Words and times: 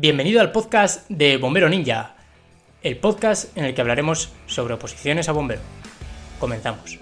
Bienvenido 0.00 0.40
al 0.40 0.52
podcast 0.52 1.10
de 1.10 1.38
Bombero 1.38 1.68
Ninja, 1.68 2.14
el 2.84 2.98
podcast 2.98 3.56
en 3.58 3.64
el 3.64 3.74
que 3.74 3.80
hablaremos 3.80 4.32
sobre 4.46 4.74
oposiciones 4.74 5.28
a 5.28 5.32
bombero. 5.32 5.60
Comenzamos. 6.38 7.00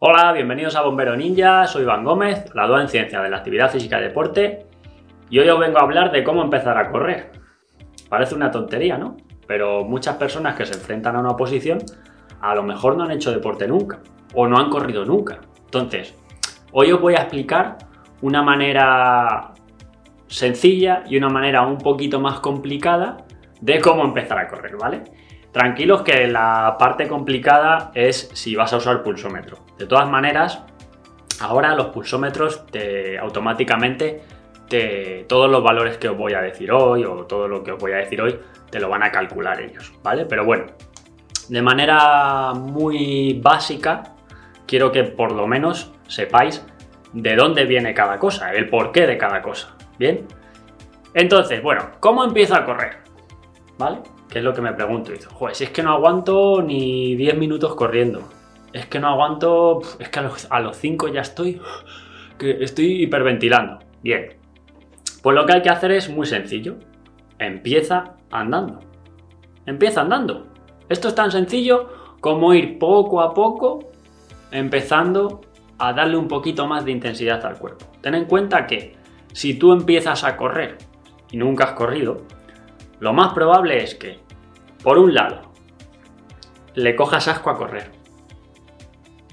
Hola, 0.00 0.32
bienvenidos 0.34 0.76
a 0.76 0.82
Bombero 0.82 1.16
Ninja, 1.16 1.66
soy 1.66 1.84
Iván 1.84 2.04
Gómez, 2.04 2.44
graduado 2.52 2.82
en 2.82 2.90
Ciencia 2.90 3.22
de 3.22 3.30
la 3.30 3.38
Actividad 3.38 3.70
Física 3.70 3.98
y 4.00 4.02
Deporte, 4.02 4.66
y 5.30 5.38
hoy 5.38 5.48
os 5.48 5.58
vengo 5.58 5.78
a 5.78 5.84
hablar 5.84 6.12
de 6.12 6.22
cómo 6.22 6.42
empezar 6.42 6.76
a 6.76 6.90
correr. 6.90 7.32
Parece 8.10 8.34
una 8.34 8.50
tontería, 8.50 8.98
¿no? 8.98 9.16
Pero 9.46 9.84
muchas 9.84 10.16
personas 10.16 10.56
que 10.56 10.66
se 10.66 10.74
enfrentan 10.74 11.16
a 11.16 11.20
una 11.20 11.30
oposición 11.30 11.78
a 12.40 12.54
lo 12.54 12.62
mejor 12.62 12.96
no 12.96 13.04
han 13.04 13.10
hecho 13.10 13.30
deporte 13.30 13.66
nunca 13.66 14.00
o 14.34 14.46
no 14.46 14.58
han 14.58 14.70
corrido 14.70 15.04
nunca. 15.04 15.40
Entonces, 15.64 16.14
hoy 16.72 16.92
os 16.92 17.00
voy 17.00 17.14
a 17.14 17.22
explicar 17.22 17.78
una 18.22 18.42
manera 18.42 19.52
sencilla 20.26 21.04
y 21.06 21.16
una 21.16 21.28
manera 21.28 21.62
un 21.62 21.78
poquito 21.78 22.20
más 22.20 22.40
complicada 22.40 23.18
de 23.60 23.80
cómo 23.80 24.04
empezar 24.04 24.38
a 24.38 24.48
correr, 24.48 24.76
¿vale? 24.76 25.04
Tranquilos 25.52 26.02
que 26.02 26.28
la 26.28 26.76
parte 26.78 27.08
complicada 27.08 27.90
es 27.94 28.30
si 28.34 28.54
vas 28.54 28.72
a 28.72 28.76
usar 28.76 29.02
pulsómetro. 29.02 29.58
De 29.76 29.86
todas 29.86 30.08
maneras, 30.08 30.62
ahora 31.40 31.74
los 31.74 31.86
pulsómetros 31.86 32.66
te 32.66 33.18
automáticamente 33.18 34.22
te, 34.68 35.24
todos 35.28 35.50
los 35.50 35.62
valores 35.62 35.98
que 35.98 36.08
os 36.08 36.16
voy 36.16 36.34
a 36.34 36.40
decir 36.40 36.70
hoy 36.70 37.04
o 37.04 37.26
todo 37.26 37.48
lo 37.48 37.64
que 37.64 37.72
os 37.72 37.78
voy 37.80 37.92
a 37.92 37.96
decir 37.96 38.22
hoy 38.22 38.38
te 38.70 38.78
lo 38.78 38.88
van 38.88 39.02
a 39.02 39.10
calcular 39.10 39.60
ellos, 39.60 39.92
¿vale? 40.02 40.26
Pero 40.26 40.44
bueno, 40.44 40.66
de 41.50 41.62
manera 41.62 42.54
muy 42.54 43.40
básica, 43.42 44.14
quiero 44.66 44.92
que 44.92 45.02
por 45.02 45.32
lo 45.32 45.48
menos 45.48 45.92
sepáis 46.06 46.64
de 47.12 47.34
dónde 47.34 47.64
viene 47.64 47.92
cada 47.92 48.18
cosa, 48.20 48.54
el 48.54 48.68
porqué 48.68 49.06
de 49.06 49.18
cada 49.18 49.42
cosa. 49.42 49.74
¿Bien? 49.98 50.26
Entonces, 51.12 51.60
bueno, 51.60 51.90
¿cómo 51.98 52.24
empiezo 52.24 52.54
a 52.54 52.64
correr? 52.64 52.98
¿Vale? 53.78 53.98
¿Qué 54.30 54.38
es 54.38 54.44
lo 54.44 54.54
que 54.54 54.60
me 54.60 54.72
pregunto? 54.72 55.10
Joder, 55.32 55.56
si 55.56 55.64
es 55.64 55.70
que 55.70 55.82
no 55.82 55.90
aguanto 55.90 56.62
ni 56.62 57.16
10 57.16 57.36
minutos 57.36 57.74
corriendo. 57.74 58.28
Es 58.72 58.86
que 58.86 59.00
no 59.00 59.08
aguanto. 59.08 59.80
Es 59.98 60.08
que 60.08 60.20
a 60.20 60.60
los 60.60 60.76
5 60.76 61.08
ya 61.08 61.22
estoy. 61.22 61.60
Que 62.38 62.62
estoy 62.62 63.02
hiperventilando. 63.02 63.80
Bien. 64.02 64.36
Pues 65.20 65.34
lo 65.34 65.44
que 65.46 65.54
hay 65.54 65.62
que 65.62 65.70
hacer 65.70 65.90
es 65.90 66.08
muy 66.08 66.26
sencillo. 66.26 66.76
Empieza 67.40 68.14
andando. 68.30 68.78
Empieza 69.66 70.02
andando. 70.02 70.46
Esto 70.90 71.06
es 71.06 71.14
tan 71.14 71.30
sencillo 71.30 71.88
como 72.20 72.52
ir 72.52 72.78
poco 72.78 73.22
a 73.22 73.32
poco 73.32 73.78
empezando 74.50 75.40
a 75.78 75.92
darle 75.92 76.16
un 76.16 76.26
poquito 76.26 76.66
más 76.66 76.84
de 76.84 76.90
intensidad 76.90 77.46
al 77.46 77.58
cuerpo. 77.58 77.86
Ten 78.00 78.16
en 78.16 78.24
cuenta 78.24 78.66
que 78.66 78.96
si 79.32 79.54
tú 79.54 79.72
empiezas 79.72 80.24
a 80.24 80.36
correr 80.36 80.78
y 81.30 81.36
nunca 81.36 81.64
has 81.64 81.72
corrido, 81.72 82.22
lo 82.98 83.12
más 83.12 83.32
probable 83.32 83.84
es 83.84 83.94
que, 83.94 84.18
por 84.82 84.98
un 84.98 85.14
lado, 85.14 85.42
le 86.74 86.96
cojas 86.96 87.28
asco 87.28 87.50
a 87.50 87.56
correr. 87.56 87.92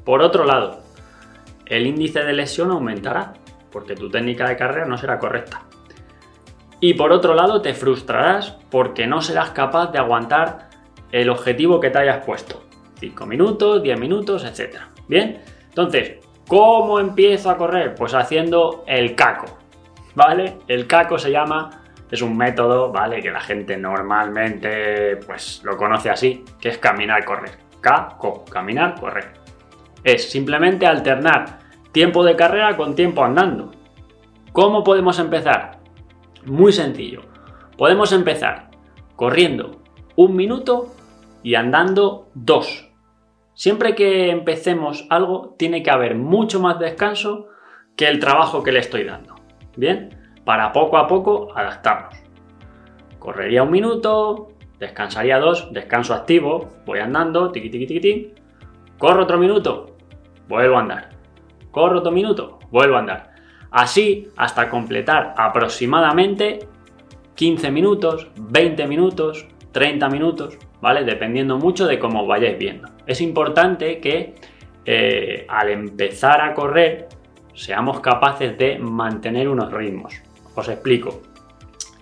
Por 0.05 0.21
otro 0.21 0.45
lado, 0.45 0.81
el 1.65 1.87
índice 1.87 2.23
de 2.23 2.33
lesión 2.33 2.69
aumentará, 2.69 3.33
porque 3.71 3.95
tu 3.95 4.11
técnica 4.11 4.47
de 4.47 4.57
carrera 4.57 4.85
no 4.85 4.97
será 4.97 5.17
correcta. 5.17 5.63
Y 6.79 6.93
por 6.93 7.11
otro 7.11 7.33
lado, 7.33 7.63
te 7.63 7.73
frustrarás 7.73 8.51
porque 8.69 9.07
no 9.07 9.21
serás 9.21 9.49
capaz 9.49 9.91
de 9.91 9.97
aguantar 9.97 10.66
el 11.11 11.29
objetivo 11.29 11.79
que 11.79 11.89
te 11.89 11.99
hayas 11.99 12.25
puesto. 12.25 12.63
5 12.99 13.25
minutos, 13.25 13.83
10 13.83 13.99
minutos, 13.99 14.43
etc. 14.43 14.77
Bien, 15.07 15.41
entonces, 15.69 16.17
¿cómo 16.47 16.99
empiezo 16.99 17.49
a 17.49 17.57
correr? 17.57 17.93
Pues 17.95 18.13
haciendo 18.13 18.83
el 18.87 19.15
caco, 19.15 19.57
¿vale? 20.15 20.57
El 20.67 20.87
caco 20.87 21.19
se 21.19 21.31
llama, 21.31 21.83
es 22.09 22.21
un 22.21 22.35
método, 22.35 22.91
¿vale? 22.91 23.21
Que 23.21 23.31
la 23.31 23.41
gente 23.41 23.77
normalmente 23.77 25.17
pues 25.17 25.61
lo 25.63 25.77
conoce 25.77 26.09
así, 26.09 26.43
que 26.59 26.69
es 26.69 26.77
caminar, 26.77 27.23
correr. 27.23 27.51
Caco, 27.81 28.43
caminar, 28.45 28.99
correr. 28.99 29.33
Es 30.03 30.29
simplemente 30.29 30.87
alternar 30.87 31.59
tiempo 31.91 32.23
de 32.23 32.35
carrera 32.35 32.75
con 32.75 32.95
tiempo 32.95 33.23
andando. 33.23 33.71
¿Cómo 34.51 34.83
podemos 34.83 35.19
empezar? 35.19 35.79
Muy 36.45 36.71
sencillo. 36.71 37.21
Podemos 37.77 38.11
empezar 38.11 38.71
corriendo 39.15 39.81
un 40.15 40.35
minuto 40.35 40.95
y 41.47 41.55
andando 41.55 42.27
dos. 42.33 42.91
Siempre 43.53 43.95
que 43.95 44.31
empecemos 44.31 45.07
algo, 45.09 45.55
tiene 45.57 45.81
que 45.81 45.89
haber 45.89 46.15
mucho 46.15 46.59
más 46.59 46.77
descanso 46.77 47.47
que 47.95 48.09
el 48.09 48.19
trabajo 48.19 48.63
que 48.63 48.73
le 48.73 48.79
estoy 48.79 49.05
dando. 49.05 49.35
Bien, 49.77 50.09
para 50.43 50.73
poco 50.73 50.97
a 50.97 51.07
poco 51.07 51.57
adaptarnos. 51.57 52.15
Correría 53.17 53.63
un 53.63 53.71
minuto, 53.71 54.49
descansaría 54.77 55.39
dos, 55.39 55.71
descanso 55.71 56.13
activo, 56.13 56.67
voy 56.85 56.99
andando, 56.99 57.49
tiqui 57.49 57.69
tiqui 57.69 57.87
tiqui, 57.87 58.01
tiqui. 58.01 58.33
corro 58.97 59.23
otro 59.23 59.37
minuto, 59.37 59.95
vuelvo 60.49 60.75
a 60.75 60.81
andar. 60.81 61.09
Corro 61.71 61.99
otro 61.99 62.11
minuto, 62.11 62.59
vuelvo 62.71 62.97
a 62.97 62.99
andar. 62.99 63.35
Así 63.71 64.27
hasta 64.35 64.69
completar 64.69 65.33
aproximadamente 65.37 66.67
15 67.35 67.71
minutos, 67.71 68.27
20 68.35 68.85
minutos, 68.85 69.47
30 69.71 70.09
minutos, 70.09 70.57
¿vale? 70.81 71.03
Dependiendo 71.03 71.57
mucho 71.57 71.87
de 71.87 71.99
cómo 71.99 72.25
vayáis 72.25 72.57
viendo. 72.57 72.89
Es 73.05 73.21
importante 73.21 73.99
que 73.99 74.35
eh, 74.85 75.45
al 75.49 75.69
empezar 75.69 76.41
a 76.41 76.53
correr 76.53 77.07
seamos 77.53 77.99
capaces 77.99 78.57
de 78.57 78.77
mantener 78.77 79.49
unos 79.49 79.71
ritmos. 79.71 80.21
Os 80.55 80.69
explico. 80.69 81.21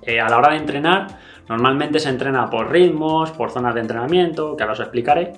Eh, 0.01 0.19
a 0.19 0.29
la 0.29 0.37
hora 0.37 0.51
de 0.51 0.57
entrenar, 0.57 1.07
normalmente 1.47 1.99
se 1.99 2.09
entrena 2.09 2.49
por 2.49 2.71
ritmos, 2.71 3.31
por 3.31 3.49
zonas 3.51 3.73
de 3.73 3.81
entrenamiento, 3.81 4.55
que 4.55 4.63
ahora 4.63 4.73
os 4.73 4.79
explicaré. 4.79 5.33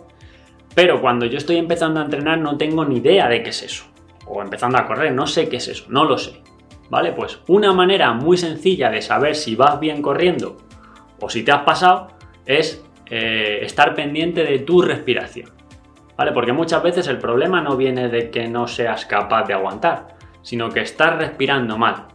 Pero 0.76 1.02
cuando 1.02 1.26
yo 1.26 1.38
estoy 1.38 1.58
empezando 1.58 2.00
a 2.00 2.04
entrenar 2.04 2.40
no 2.40 2.58
tengo 2.58 2.84
ni 2.86 2.98
idea 2.98 3.28
de 3.28 3.42
qué 3.44 3.50
es 3.50 3.64
eso. 3.64 3.86
O 4.26 4.42
empezando 4.42 4.78
a 4.78 4.86
correr, 4.86 5.14
no 5.14 5.26
sé 5.26 5.48
qué 5.48 5.58
es 5.58 5.68
eso, 5.68 5.86
no 5.90 6.04
lo 6.04 6.18
sé. 6.18 6.42
¿Vale? 6.90 7.12
Pues 7.14 7.40
una 7.48 7.74
manera 7.74 8.14
muy 8.14 8.38
sencilla 8.38 8.90
de 8.90 9.02
saber 9.02 9.36
si 9.36 9.56
vas 9.56 9.80
bien 9.80 10.02
corriendo 10.02 10.58
o 11.20 11.30
si 11.30 11.44
te 11.44 11.52
has 11.52 11.64
pasado 11.64 12.08
es 12.46 12.87
eh, 13.10 13.60
estar 13.62 13.96
pendiente 13.96 14.44
de 14.44 14.60
tu 14.60 14.82
respiración. 14.82 15.50
¿Vale? 16.18 16.32
Porque 16.32 16.52
muchas 16.52 16.82
veces 16.82 17.08
el 17.08 17.20
problema 17.20 17.62
no 17.62 17.78
viene 17.78 18.10
de 18.10 18.32
que 18.32 18.48
no 18.48 18.68
seas 18.68 19.06
capaz 19.06 19.44
de 19.48 19.54
aguantar, 19.54 20.18
sino 20.42 20.70
que 20.70 20.82
estás 20.82 21.16
respirando 21.16 21.78
mal. 21.78 22.08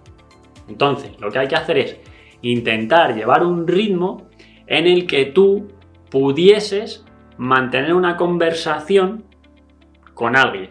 Entonces, 0.68 1.12
lo 1.20 1.30
que 1.30 1.38
hay 1.38 1.48
que 1.48 1.56
hacer 1.56 1.78
es 1.78 1.96
intentar 2.42 3.14
llevar 3.14 3.44
un 3.44 3.66
ritmo 3.66 4.28
en 4.66 4.86
el 4.86 5.06
que 5.06 5.26
tú 5.26 5.68
pudieses 6.10 7.04
mantener 7.38 7.94
una 7.94 8.16
conversación 8.16 9.24
con 10.14 10.36
alguien. 10.36 10.70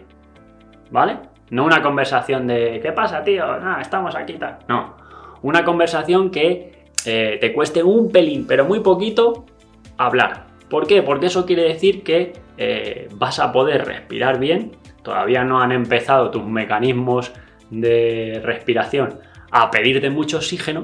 ¿Vale? 0.92 1.18
No 1.50 1.66
una 1.66 1.82
conversación 1.82 2.48
de 2.48 2.80
¿qué 2.82 2.92
pasa, 2.92 3.24
tío? 3.24 3.46
estamos 3.80 4.16
aquí 4.16 4.34
tal. 4.34 4.60
No. 4.68 4.96
Una 5.42 5.64
conversación 5.64 6.30
que 6.30 6.86
eh, 7.06 7.38
te 7.40 7.54
cueste 7.54 7.82
un 7.84 8.12
pelín, 8.12 8.46
pero 8.46 8.66
muy 8.66 8.82
poquito, 8.82 9.46
hablar. 10.06 10.48
¿Por 10.70 10.88
qué? 10.88 11.04
Porque 11.04 11.28
eso 11.28 11.46
quiere 11.46 11.64
decir 11.64 12.04
que 12.04 12.34
eh, 12.58 13.10
vas 13.16 13.40
a 13.40 13.52
poder 13.52 13.86
respirar 13.86 14.40
bien. 14.40 14.78
Todavía 15.04 15.44
no 15.44 15.62
han 15.62 15.72
empezado 15.72 16.32
tus 16.32 16.46
mecanismos 16.46 17.34
de 17.70 18.42
respiración 18.44 19.20
a 19.52 19.70
pedirte 19.72 20.10
mucho 20.10 20.38
oxígeno. 20.38 20.84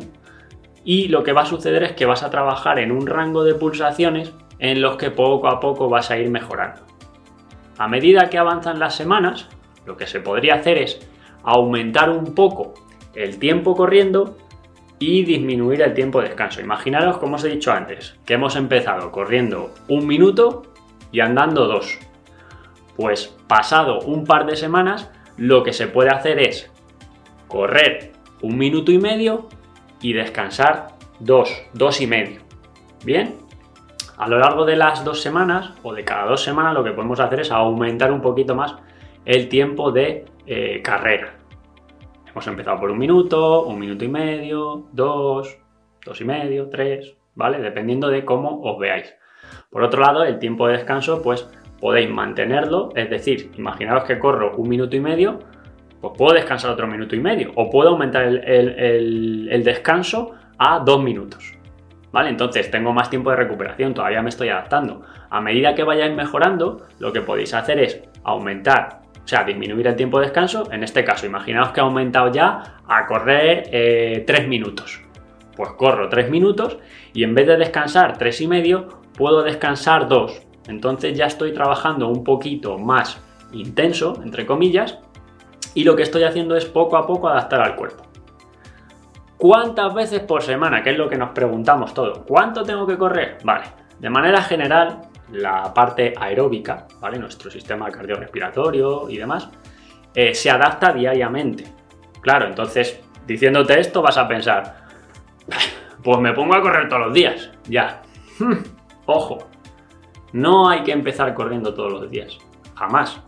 Y 0.83 1.07
lo 1.07 1.23
que 1.23 1.33
va 1.33 1.41
a 1.41 1.45
suceder 1.45 1.83
es 1.83 1.91
que 1.93 2.05
vas 2.05 2.23
a 2.23 2.29
trabajar 2.29 2.79
en 2.79 2.91
un 2.91 3.07
rango 3.07 3.43
de 3.43 3.55
pulsaciones 3.55 4.33
en 4.59 4.81
los 4.81 4.97
que 4.97 5.11
poco 5.11 5.47
a 5.47 5.59
poco 5.59 5.89
vas 5.89 6.11
a 6.11 6.17
ir 6.17 6.29
mejorando. 6.29 6.81
A 7.77 7.87
medida 7.87 8.29
que 8.29 8.37
avanzan 8.37 8.79
las 8.79 8.95
semanas, 8.95 9.47
lo 9.85 9.97
que 9.97 10.07
se 10.07 10.19
podría 10.19 10.55
hacer 10.55 10.77
es 10.77 10.99
aumentar 11.43 12.09
un 12.09 12.33
poco 12.33 12.73
el 13.13 13.39
tiempo 13.39 13.75
corriendo 13.75 14.37
y 14.99 15.23
disminuir 15.23 15.81
el 15.81 15.93
tiempo 15.93 16.21
de 16.21 16.29
descanso. 16.29 16.61
Imaginaros, 16.61 17.17
como 17.17 17.35
os 17.35 17.43
he 17.43 17.49
dicho 17.49 17.71
antes, 17.71 18.17
que 18.25 18.33
hemos 18.33 18.55
empezado 18.55 19.11
corriendo 19.11 19.71
un 19.87 20.07
minuto 20.07 20.63
y 21.11 21.19
andando 21.19 21.67
dos. 21.67 21.99
Pues 22.95 23.35
pasado 23.47 23.99
un 24.01 24.25
par 24.25 24.45
de 24.45 24.55
semanas, 24.55 25.11
lo 25.37 25.63
que 25.63 25.73
se 25.73 25.87
puede 25.87 26.09
hacer 26.09 26.39
es 26.39 26.71
correr 27.47 28.11
un 28.41 28.57
minuto 28.57 28.91
y 28.91 28.97
medio 28.97 29.47
y 30.01 30.13
descansar 30.13 30.95
dos, 31.19 31.51
dos 31.73 32.01
y 32.01 32.07
medio. 32.07 32.41
Bien, 33.05 33.35
a 34.17 34.27
lo 34.27 34.39
largo 34.39 34.65
de 34.65 34.75
las 34.75 35.03
dos 35.05 35.21
semanas 35.21 35.73
o 35.83 35.93
de 35.93 36.03
cada 36.03 36.25
dos 36.25 36.43
semanas 36.43 36.73
lo 36.73 36.83
que 36.83 36.91
podemos 36.91 37.19
hacer 37.19 37.41
es 37.41 37.51
aumentar 37.51 38.11
un 38.11 38.21
poquito 38.21 38.55
más 38.55 38.75
el 39.25 39.47
tiempo 39.47 39.91
de 39.91 40.25
eh, 40.47 40.81
carrera. 40.81 41.36
Hemos 42.37 42.45
empezado 42.45 42.79
por 42.79 42.91
un 42.91 42.99
minuto, 42.99 43.63
un 43.63 43.79
minuto 43.79 44.05
y 44.05 44.09
medio, 44.09 44.85
dos, 44.91 45.57
dos 46.05 46.21
y 46.21 46.23
medio, 46.23 46.69
tres, 46.69 47.15
¿vale? 47.33 47.57
Dependiendo 47.57 48.09
de 48.09 48.23
cómo 48.25 48.61
os 48.61 48.77
veáis. 48.77 49.11
Por 49.71 49.81
otro 49.81 50.03
lado, 50.03 50.23
el 50.23 50.37
tiempo 50.37 50.67
de 50.67 50.73
descanso, 50.73 51.23
pues 51.23 51.49
podéis 51.81 52.11
mantenerlo, 52.11 52.89
es 52.93 53.09
decir, 53.09 53.49
imaginaos 53.57 54.03
que 54.03 54.19
corro 54.19 54.55
un 54.55 54.69
minuto 54.69 54.95
y 54.95 54.99
medio, 54.99 55.39
pues 55.99 56.13
puedo 56.15 56.35
descansar 56.35 56.69
otro 56.69 56.85
minuto 56.85 57.15
y 57.15 57.19
medio, 57.19 57.53
o 57.55 57.71
puedo 57.71 57.89
aumentar 57.89 58.25
el, 58.25 59.63
descanso 59.65 60.35
a 60.59 60.77
dos 60.77 61.01
minutos. 61.01 61.55
¿Vale? 62.11 62.29
Entonces 62.29 62.69
tengo 62.69 62.93
más 62.93 63.09
tiempo 63.09 63.31
de 63.31 63.37
recuperación, 63.37 63.95
todavía 63.95 64.21
me 64.21 64.29
estoy 64.29 64.49
adaptando. 64.49 65.01
A 65.31 65.41
medida 65.41 65.73
que 65.73 65.83
vayáis 65.83 66.15
mejorando, 66.15 66.85
lo 66.99 67.11
que 67.11 67.21
podéis 67.21 67.55
hacer 67.55 67.79
es 67.79 67.99
aumentar, 68.23 69.06
o 69.27 69.29
sea, 69.29 69.43
disminuir 69.43 69.85
el 69.85 69.97
tiempo 69.97 70.19
de 70.19 70.27
descanso. 70.27 70.71
En 70.71 70.85
este 70.85 71.03
caso, 71.03 71.25
imaginaos 71.25 71.71
que 71.71 71.81
he 71.81 71.83
aumentado 71.83 72.31
ya 72.31 72.77
a 72.87 73.05
correr 73.05 73.67
eh, 73.73 74.23
tres 74.25 74.47
minutos. 74.47 75.01
Pues 75.53 75.71
corro 75.71 76.07
tres 76.07 76.29
minutos 76.29 76.77
y 77.11 77.25
en 77.25 77.35
vez 77.35 77.45
de 77.45 77.57
descansar 77.57 78.17
tres 78.17 78.39
y 78.39 78.47
medio, 78.47 78.87
puedo 79.17 79.43
descansar 79.43 80.07
dos. 80.07 80.41
Entonces 80.69 81.17
ya 81.17 81.25
estoy 81.25 81.51
trabajando 81.51 82.07
un 82.07 82.23
poquito 82.23 82.77
más 82.77 83.21
intenso, 83.51 84.17
entre 84.23 84.45
comillas, 84.45 84.97
y 85.73 85.83
lo 85.83 85.97
que 85.97 86.03
estoy 86.03 86.23
haciendo 86.23 86.55
es 86.55 86.63
poco 86.63 86.95
a 86.95 87.05
poco 87.05 87.27
adaptar 87.27 87.59
al 87.59 87.75
cuerpo. 87.75 88.05
¿Cuántas 89.35 89.93
veces 89.93 90.21
por 90.21 90.41
semana? 90.41 90.81
Que 90.81 90.91
es 90.91 90.97
lo 90.97 91.09
que 91.09 91.17
nos 91.17 91.31
preguntamos 91.31 91.93
todos. 91.93 92.19
¿Cuánto 92.19 92.63
tengo 92.63 92.87
que 92.87 92.97
correr? 92.97 93.39
Vale, 93.43 93.65
de 93.99 94.09
manera 94.09 94.41
general, 94.41 95.01
la 95.31 95.73
parte 95.73 96.13
aeróbica, 96.17 96.87
¿vale? 96.99 97.19
Nuestro 97.19 97.51
sistema 97.51 97.89
cardiorrespiratorio 97.91 99.09
y 99.09 99.17
demás, 99.17 99.49
eh, 100.13 100.33
se 100.33 100.49
adapta 100.49 100.93
diariamente. 100.93 101.65
Claro, 102.21 102.47
entonces, 102.47 103.01
diciéndote 103.25 103.79
esto, 103.79 104.01
vas 104.01 104.17
a 104.17 104.27
pensar, 104.27 104.87
pues 106.03 106.19
me 106.19 106.33
pongo 106.33 106.55
a 106.55 106.61
correr 106.61 106.89
todos 106.89 107.07
los 107.07 107.13
días. 107.13 107.51
Ya. 107.67 108.01
Hmm, 108.39 108.63
ojo, 109.05 109.49
no 110.33 110.69
hay 110.69 110.83
que 110.83 110.91
empezar 110.91 111.33
corriendo 111.33 111.73
todos 111.73 111.91
los 111.91 112.09
días. 112.09 112.37
Jamás. 112.75 113.21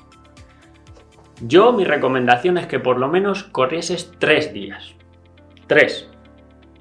Yo 1.41 1.71
mi 1.71 1.85
recomendación 1.85 2.57
es 2.57 2.67
que 2.67 2.79
por 2.79 2.99
lo 2.99 3.07
menos 3.07 3.43
corrieses 3.43 4.11
tres 4.19 4.53
días. 4.53 4.95
Tres. 5.67 6.09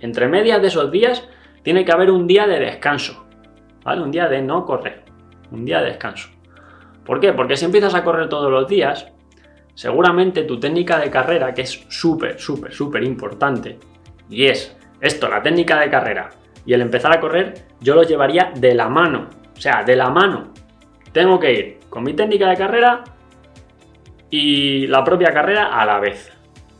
Entre 0.00 0.26
medias 0.26 0.60
de 0.60 0.68
esos 0.68 0.90
días 0.90 1.28
tiene 1.62 1.84
que 1.84 1.92
haber 1.92 2.10
un 2.10 2.26
día 2.26 2.46
de 2.46 2.58
descanso. 2.58 3.26
¿Vale? 3.84 4.02
Un 4.02 4.10
día 4.10 4.28
de 4.28 4.42
no 4.42 4.64
correr. 4.64 5.07
Un 5.50 5.64
día 5.64 5.80
de 5.80 5.88
descanso. 5.88 6.28
¿Por 7.04 7.20
qué? 7.20 7.32
Porque 7.32 7.56
si 7.56 7.64
empiezas 7.64 7.94
a 7.94 8.04
correr 8.04 8.28
todos 8.28 8.50
los 8.50 8.68
días, 8.68 9.08
seguramente 9.74 10.42
tu 10.42 10.60
técnica 10.60 10.98
de 10.98 11.10
carrera, 11.10 11.54
que 11.54 11.62
es 11.62 11.86
súper, 11.88 12.38
súper, 12.38 12.72
súper 12.72 13.04
importante, 13.04 13.78
y 14.28 14.46
es 14.46 14.76
esto, 15.00 15.28
la 15.28 15.42
técnica 15.42 15.80
de 15.80 15.88
carrera, 15.88 16.30
y 16.66 16.74
el 16.74 16.82
empezar 16.82 17.16
a 17.16 17.20
correr, 17.20 17.54
yo 17.80 17.94
lo 17.94 18.02
llevaría 18.02 18.52
de 18.54 18.74
la 18.74 18.88
mano. 18.88 19.28
O 19.56 19.60
sea, 19.60 19.82
de 19.84 19.96
la 19.96 20.10
mano. 20.10 20.52
Tengo 21.12 21.40
que 21.40 21.52
ir 21.52 21.78
con 21.88 22.04
mi 22.04 22.12
técnica 22.12 22.50
de 22.50 22.56
carrera 22.56 23.04
y 24.28 24.86
la 24.86 25.02
propia 25.02 25.32
carrera 25.32 25.80
a 25.80 25.86
la 25.86 25.98
vez. 25.98 26.30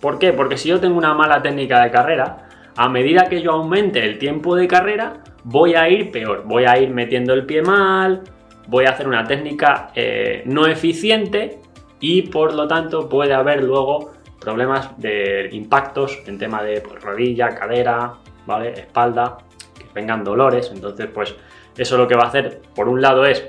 ¿Por 0.01 0.19
qué? 0.19 0.33
Porque 0.35 0.59
si 0.59 0.69
yo 0.69 0.79
tengo 0.79 0.99
una 0.99 1.15
mala 1.15 1.41
técnica 1.41 1.83
de 1.83 1.91
carrera, 1.91 2.49
a 2.77 2.89
medida 2.89 3.29
que 3.31 3.41
yo 3.41 3.53
aumente 3.53 4.05
el 4.05 4.19
tiempo 4.19 4.55
de 4.55 4.69
carrera, 4.69 5.23
voy 5.43 5.75
a 5.75 5.89
ir 5.89 6.11
peor. 6.11 6.45
Voy 6.45 6.67
a 6.67 6.79
ir 6.79 6.91
metiendo 6.91 7.33
el 7.33 7.47
pie 7.47 7.63
mal, 7.63 8.23
voy 8.69 8.85
a 8.85 8.91
hacer 8.91 9.09
una 9.09 9.25
técnica 9.25 9.91
eh, 9.95 10.43
no 10.47 10.67
eficiente 10.67 11.61
y 12.01 12.23
por 12.23 12.55
lo 12.55 12.69
tanto 12.69 13.09
puede 13.09 13.35
haber 13.35 13.65
luego 13.65 14.13
problemas 14.39 14.97
de 14.99 15.49
impactos 15.53 16.21
en 16.27 16.39
tema 16.39 16.63
de 16.63 16.81
pues, 16.81 17.03
rodilla, 17.03 17.49
cadera, 17.55 18.15
¿vale? 18.47 18.73
espalda, 18.73 19.39
que 19.77 19.87
vengan 19.93 20.23
dolores. 20.23 20.71
Entonces, 20.73 21.09
pues 21.13 21.35
eso 21.77 21.97
lo 21.97 22.07
que 22.07 22.15
va 22.15 22.25
a 22.25 22.29
hacer, 22.29 22.61
por 22.75 22.89
un 22.89 23.03
lado, 23.03 23.27
es 23.27 23.49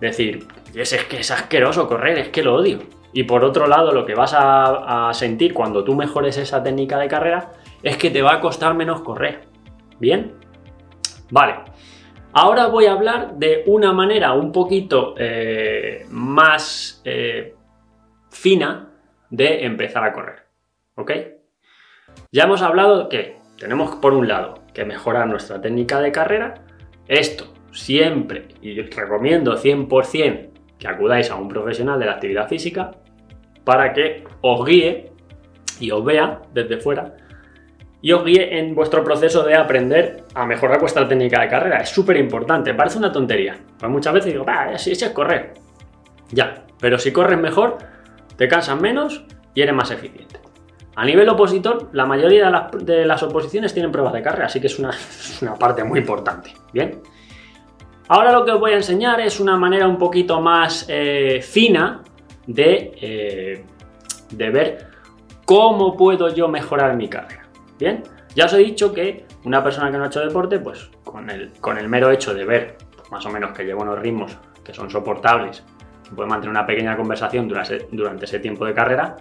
decir, 0.00 0.46
es, 0.74 1.04
que 1.04 1.20
es 1.20 1.30
asqueroso 1.30 1.88
correr, 1.88 2.18
es 2.18 2.28
que 2.28 2.42
lo 2.42 2.56
odio. 2.56 2.80
Y 3.12 3.22
por 3.22 3.44
otro 3.44 3.66
lado, 3.66 3.92
lo 3.92 4.04
que 4.04 4.14
vas 4.14 4.34
a, 4.36 5.10
sentir 5.14 5.54
cuando 5.54 5.82
tú 5.82 5.94
mejores 5.94 6.36
esa 6.36 6.62
técnica 6.62 6.98
de 6.98 7.08
carrera 7.08 7.52
es 7.82 7.96
que 7.96 8.10
te 8.10 8.22
va 8.22 8.34
a 8.34 8.40
costar 8.40 8.74
menos 8.74 9.00
correr. 9.00 9.48
¿Bien? 9.98 10.34
Vale. 11.30 11.54
Ahora 12.32 12.66
voy 12.66 12.86
a 12.86 12.92
hablar 12.92 13.36
de 13.36 13.62
una 13.66 13.92
manera 13.92 14.34
un 14.34 14.52
poquito 14.52 15.14
eh, 15.16 16.06
más 16.10 17.00
eh, 17.04 17.54
fina 18.30 18.90
de 19.30 19.64
empezar 19.64 20.04
a 20.04 20.12
correr. 20.12 20.42
¿Ok? 20.96 21.12
Ya 22.30 22.44
hemos 22.44 22.60
hablado 22.62 23.08
que 23.08 23.36
tenemos 23.58 23.96
por 23.96 24.12
un 24.12 24.28
lado 24.28 24.62
que 24.74 24.84
mejorar 24.84 25.26
nuestra 25.26 25.60
técnica 25.60 26.00
de 26.00 26.12
carrera. 26.12 26.54
Esto 27.06 27.46
siempre, 27.72 28.48
y 28.60 28.80
recomiendo 28.82 29.56
100% 29.56 30.50
que 30.78 30.88
acudáis 30.88 31.30
a 31.30 31.36
un 31.36 31.48
profesional 31.48 31.98
de 31.98 32.06
la 32.06 32.12
actividad 32.12 32.48
física 32.48 32.92
para 33.64 33.92
que 33.92 34.24
os 34.42 34.64
guíe 34.66 35.12
y 35.80 35.90
os 35.90 36.04
vea 36.04 36.42
desde 36.52 36.78
fuera 36.78 37.16
y 38.00 38.12
os 38.12 38.24
guíe 38.24 38.58
en 38.58 38.74
vuestro 38.74 39.02
proceso 39.02 39.42
de 39.42 39.54
aprender 39.54 40.24
a 40.34 40.46
mejorar 40.46 40.80
vuestra 40.80 41.08
técnica 41.08 41.40
de 41.40 41.48
carrera. 41.48 41.78
Es 41.78 41.88
súper 41.88 42.16
importante, 42.16 42.74
parece 42.74 42.98
una 42.98 43.10
tontería. 43.10 43.58
Pues 43.78 43.90
muchas 43.90 44.14
veces 44.14 44.32
digo, 44.32 44.46
sí 44.76 44.92
es 44.92 45.08
correr. 45.10 45.54
Ya, 46.30 46.66
pero 46.80 46.98
si 46.98 47.12
corres 47.12 47.38
mejor, 47.38 47.78
te 48.36 48.46
cansas 48.46 48.80
menos 48.80 49.24
y 49.54 49.62
eres 49.62 49.74
más 49.74 49.90
eficiente. 49.90 50.38
A 50.94 51.04
nivel 51.04 51.28
opositor, 51.28 51.90
la 51.92 52.06
mayoría 52.06 52.68
de 52.72 53.06
las, 53.06 53.22
oposiciones 53.22 53.72
tienen 53.72 53.92
pruebas 53.92 54.12
de 54.12 54.22
carrera, 54.22 54.46
así 54.46 54.60
que 54.60 54.66
es 54.68 54.78
una, 54.78 55.54
parte 55.58 55.84
muy 55.84 56.00
importante. 56.00 56.52
Bien. 56.72 57.00
Ahora 58.08 58.32
lo 58.32 58.44
que 58.44 58.52
os 58.52 58.60
voy 58.60 58.72
a 58.72 58.76
enseñar 58.76 59.20
es 59.20 59.38
una 59.38 59.56
manera 59.56 59.86
un 59.86 59.98
poquito 59.98 60.40
más 60.40 60.86
eh, 60.88 61.40
fina 61.42 62.02
de, 62.46 62.92
eh, 63.00 63.64
de 64.30 64.50
ver 64.50 64.86
cómo 65.44 65.96
puedo 65.96 66.34
yo 66.34 66.48
mejorar 66.48 66.96
mi 66.96 67.08
carrera. 67.08 67.47
Bien, 67.78 68.02
ya 68.34 68.46
os 68.46 68.52
he 68.52 68.58
dicho 68.58 68.92
que 68.92 69.26
una 69.44 69.62
persona 69.62 69.90
que 69.90 69.98
no 69.98 70.04
ha 70.04 70.06
hecho 70.08 70.20
deporte, 70.20 70.58
pues 70.58 70.90
con 71.04 71.30
el, 71.30 71.52
con 71.60 71.78
el 71.78 71.88
mero 71.88 72.10
hecho 72.10 72.34
de 72.34 72.44
ver 72.44 72.76
más 73.10 73.24
o 73.24 73.30
menos 73.30 73.52
que 73.52 73.64
lleva 73.64 73.82
unos 73.82 73.98
ritmos 73.98 74.36
que 74.64 74.74
son 74.74 74.90
soportables 74.90 75.64
puede 76.14 76.28
mantener 76.28 76.50
una 76.50 76.66
pequeña 76.66 76.96
conversación 76.96 77.48
durante, 77.48 78.24
ese 78.24 78.38
tiempo 78.38 78.64
de 78.64 78.74
carrera, 78.74 79.16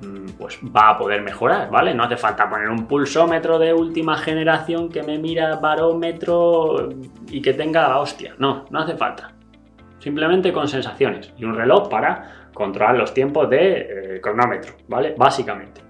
mm, 0.00 0.30
pues 0.38 0.58
va 0.64 0.90
a 0.90 0.98
poder 0.98 1.22
mejorar, 1.22 1.70
¿vale? 1.70 1.94
No 1.94 2.04
hace 2.04 2.16
falta 2.16 2.48
poner 2.48 2.68
un 2.68 2.86
pulsómetro 2.86 3.58
de 3.58 3.72
última 3.72 4.16
generación 4.16 4.88
que 4.88 5.02
me 5.02 5.18
mira 5.18 5.56
barómetro 5.56 6.90
y 7.28 7.40
que 7.40 7.54
tenga 7.54 7.88
la 7.88 7.98
hostia. 7.98 8.34
No, 8.38 8.66
no 8.70 8.80
hace 8.80 8.96
falta. 8.96 9.32
Simplemente 9.98 10.52
con 10.52 10.68
sensaciones 10.68 11.32
y 11.36 11.44
un 11.44 11.54
reloj 11.54 11.88
para 11.88 12.48
controlar 12.54 12.96
los 12.96 13.12
tiempos 13.12 13.50
de 13.50 14.16
eh, 14.16 14.20
cronómetro, 14.20 14.74
¿vale? 14.88 15.14
Básicamente. 15.16 15.85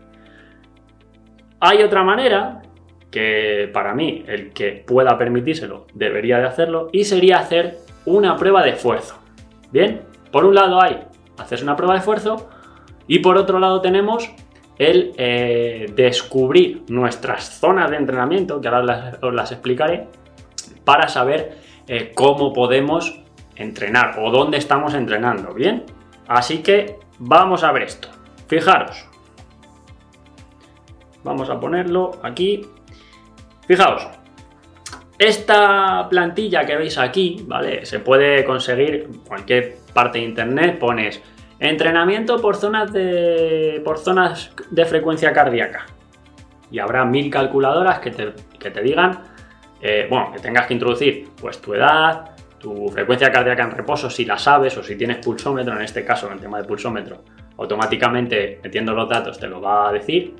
Hay 1.61 1.83
otra 1.83 2.03
manera 2.03 2.63
que 3.11 3.71
para 3.73 3.95
mí 3.95 4.25
el 4.27 4.53
que 4.53 4.85
pueda 4.87 5.17
permitírselo 5.17 5.87
debería 5.95 6.39
de 6.39 6.47
hacerlo 6.47 6.89
y 6.93 7.05
sería 7.05 7.39
hacer 7.39 7.79
una 8.05 8.37
prueba 8.37 8.63
de 8.63 8.71
esfuerzo. 8.71 9.19
Bien, 9.73 10.03
por 10.31 10.45
un 10.45 10.55
lado 10.55 10.81
hay 10.83 11.05
hacerse 11.39 11.65
una 11.65 11.77
prueba 11.77 11.95
de 11.95 12.01
esfuerzo 12.01 12.49
y 13.07 13.21
por 13.21 13.37
otro 13.37 13.59
lado 13.59 13.81
tenemos 13.81 14.31
el 14.79 15.13
eh, 15.17 15.91
descubrir 15.95 16.83
nuestras 16.89 17.59
zonas 17.59 17.91
de 17.91 17.97
entrenamiento, 17.97 18.61
que 18.61 18.69
ahora 18.69 19.19
os 19.23 19.33
las 19.33 19.53
explicaré, 19.53 20.09
para 20.85 21.09
saber 21.09 21.57
eh, 21.89 22.13
cómo 22.15 22.53
podemos 22.53 23.21
entrenar 23.57 24.19
o 24.21 24.31
dónde 24.31 24.59
estamos 24.59 24.95
entrenando, 24.95 25.55
¿bien? 25.55 25.85
Así 26.29 26.63
que 26.63 26.99
vamos 27.19 27.65
a 27.65 27.73
ver 27.73 27.85
esto. 27.85 28.09
Fijaros. 28.49 29.16
Vamos 31.27 31.51
a 31.51 31.59
ponerlo 31.59 32.13
aquí. 32.23 32.65
Fijaos, 33.67 34.07
esta 35.19 36.09
plantilla 36.09 36.65
que 36.65 36.77
veis 36.77 36.97
aquí, 36.99 37.45
¿vale? 37.49 37.85
Se 37.85 37.99
puede 37.99 38.45
conseguir 38.45 39.09
cualquier 39.27 39.75
parte 39.93 40.21
de 40.21 40.25
internet, 40.25 40.79
pones 40.79 41.21
entrenamiento 41.59 42.41
por 42.41 42.55
zonas 42.55 42.93
de, 42.93 43.83
por 43.85 43.99
zonas 43.99 44.53
de 44.71 44.85
frecuencia 44.85 45.33
cardíaca. 45.33 45.87
Y 46.71 46.79
habrá 46.79 47.05
mil 47.05 47.29
calculadoras 47.29 47.99
que 47.99 48.13
te, 48.13 48.83
digan, 48.83 49.25
eh, 49.81 50.07
bueno, 50.09 50.31
que 50.33 50.39
tengas 50.39 50.69
que 50.69 50.75
introducir 50.75 51.31
pues 51.41 51.61
tu 51.61 51.75
edad, 51.75 52.37
tu 52.61 52.87
frecuencia 52.87 53.33
cardíaca 53.33 53.65
en 53.65 53.73
reposo, 53.73 54.09
si 54.09 54.25
la 54.25 54.39
sabes, 54.39 54.77
o 54.79 54.83
si 54.85 54.97
tienes 54.97 55.17
pulsómetro, 55.17 55.75
en 55.75 55.83
este 55.83 56.05
caso, 56.05 56.29
en 56.29 56.35
el 56.35 56.41
tema 56.41 56.59
de 56.59 56.69
pulsómetro, 56.69 57.25
automáticamente 57.59 58.61
metiendo 58.63 58.93
los 58.93 59.09
datos 59.09 59.41
te 59.41 59.49
lo 59.49 59.61
va 59.61 59.89
a 59.89 59.93
decir. 59.93 60.37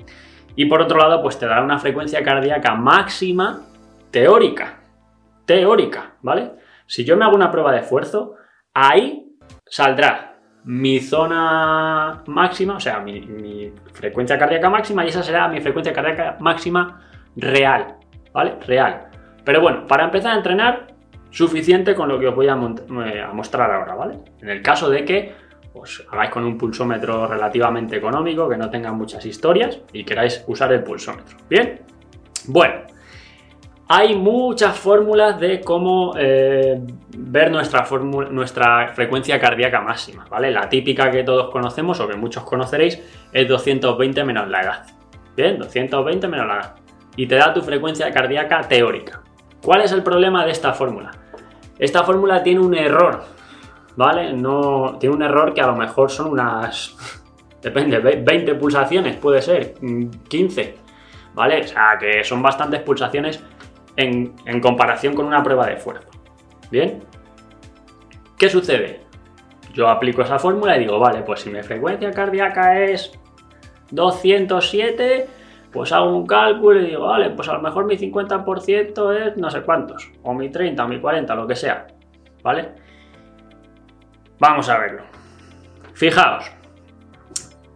Y 0.57 0.65
por 0.65 0.81
otro 0.81 0.97
lado, 0.97 1.21
pues 1.21 1.37
te 1.37 1.45
dará 1.45 1.63
una 1.63 1.77
frecuencia 1.77 2.23
cardíaca 2.23 2.73
máxima 2.73 3.61
teórica. 4.09 4.79
Teórica, 5.45 6.15
¿vale? 6.23 6.51
Si 6.87 7.05
yo 7.05 7.15
me 7.15 7.25
hago 7.25 7.35
una 7.35 7.51
prueba 7.51 7.71
de 7.71 7.81
esfuerzo, 7.81 8.33
ahí 8.73 9.37
saldrá 9.65 10.39
mi 10.63 10.99
zona 10.99 12.23
máxima, 12.25 12.77
o 12.77 12.79
sea, 12.79 12.99
mi, 12.99 13.71
frecuencia 13.93 14.39
cardíaca 14.39 14.69
máxima, 14.71 15.05
y 15.05 15.09
esa 15.09 15.21
será 15.21 15.47
mi 15.47 15.61
frecuencia 15.61 15.93
cardíaca 15.93 16.37
máxima 16.39 17.07
real, 17.35 17.95
¿vale? 18.33 18.55
Real. 18.65 19.09
Pero 19.45 19.61
bueno, 19.61 19.85
para 19.85 20.05
empezar 20.05 20.33
a 20.33 20.37
entrenar, 20.37 20.87
suficiente 21.29 21.93
con 21.93 22.09
lo 22.09 22.19
que 22.19 22.29
os 22.29 22.35
voy 22.35 22.47
a, 22.47 22.55
eh, 22.55 23.25
mostrar 23.31 23.71
ahora, 23.71 23.93
¿vale? 23.93 24.17
En 24.41 24.49
el 24.49 24.63
caso 24.63 24.89
de 24.89 25.05
que 25.05 25.35
os 25.81 26.05
hagáis 26.11 26.29
con 26.29 26.43
un 26.43 26.57
pulsómetro 26.57 27.27
relativamente 27.27 27.97
económico, 27.97 28.47
que 28.49 28.57
no 28.57 28.69
tenga 28.69 28.91
muchas 28.91 29.25
historias 29.25 29.79
y 29.93 30.03
queráis 30.03 30.43
usar 30.47 30.71
el 30.73 30.83
pulsómetro. 30.83 31.37
Bien, 31.49 31.81
bueno, 32.47 32.81
hay 33.89 34.15
muchas 34.15 34.77
fórmulas 34.77 35.39
de 35.39 35.61
cómo 35.61 36.13
eh, 36.17 36.77
ver 37.17 37.49
nuestra, 37.49 37.87
nuestra 38.31 38.89
frecuencia 38.89 39.39
cardíaca 39.39 39.79
máxima, 39.79 40.25
¿vale? 40.29 40.51
La 40.51 40.67
típica 40.67 41.09
que 41.09 41.23
todos 41.23 41.49
conocemos 41.49 41.99
o 42.01 42.07
que 42.07 42.17
muchos 42.17 42.43
conoceréis 42.43 43.01
es 43.31 43.47
220 43.47 44.25
menos 44.25 44.49
la 44.49 44.61
edad. 44.61 44.85
Bien, 45.37 45.57
220 45.57 46.27
menos 46.27 46.47
la 46.47 46.55
edad. 46.55 46.75
Y 47.15 47.27
te 47.27 47.35
da 47.35 47.53
tu 47.53 47.61
frecuencia 47.61 48.11
cardíaca 48.11 48.61
teórica. 48.67 49.21
¿Cuál 49.63 49.81
es 49.81 49.91
el 49.93 50.03
problema 50.03 50.45
de 50.45 50.51
esta 50.51 50.73
fórmula? 50.73 51.11
Esta 51.79 52.03
fórmula 52.03 52.43
tiene 52.43 52.59
un 52.59 52.75
error, 52.75 53.23
¿vale? 53.97 54.31
No, 54.31 54.95
tiene 54.99 55.15
un 55.15 55.23
error 55.23 55.53
que 55.53 55.59
a 55.59 55.67
lo 55.67 55.75
mejor 55.75 56.09
son 56.09 56.31
unas, 56.31 56.95
depende, 57.61 57.99
20 57.99 58.55
pulsaciones, 58.55 59.17
puede 59.17 59.41
ser, 59.41 59.73
15, 60.29 60.75
¿vale? 61.33 61.61
O 61.61 61.67
sea, 61.67 61.97
que 61.99 62.23
son 62.23 62.41
bastantes 62.41 62.81
pulsaciones 62.81 63.43
en, 63.97 64.33
en 64.45 64.61
comparación 64.61 65.13
con 65.13 65.25
una 65.25 65.43
prueba 65.43 65.65
de 65.65 65.73
esfuerzo. 65.73 66.07
¿Bien? 66.71 67.03
¿Qué 68.37 68.49
sucede? 68.49 69.01
Yo 69.73 69.89
aplico 69.89 70.21
esa 70.21 70.37
fórmula 70.37 70.77
y 70.77 70.81
digo, 70.81 70.99
vale, 70.99 71.21
pues 71.21 71.41
si 71.41 71.49
mi 71.49 71.61
frecuencia 71.63 72.11
cardíaca 72.11 72.79
es 72.79 73.11
207, 73.91 75.27
pues 75.71 75.91
hago 75.91 76.15
un 76.15 76.25
cálculo 76.25 76.79
y 76.79 76.87
digo, 76.87 77.07
vale, 77.07 77.31
pues 77.31 77.47
a 77.49 77.53
lo 77.53 77.61
mejor 77.61 77.85
mi 77.85 77.97
50% 77.97 79.13
es 79.13 79.37
no 79.37 79.49
sé 79.49 79.61
cuántos, 79.61 80.11
o 80.23 80.33
mi 80.33 80.49
30, 80.49 80.83
o 80.83 80.87
mi 80.87 80.99
40, 80.99 81.33
lo 81.35 81.47
que 81.47 81.55
sea, 81.55 81.87
¿vale? 82.43 82.86
Vamos 84.39 84.69
a 84.69 84.77
verlo. 84.77 85.03
Fijaos, 85.93 86.51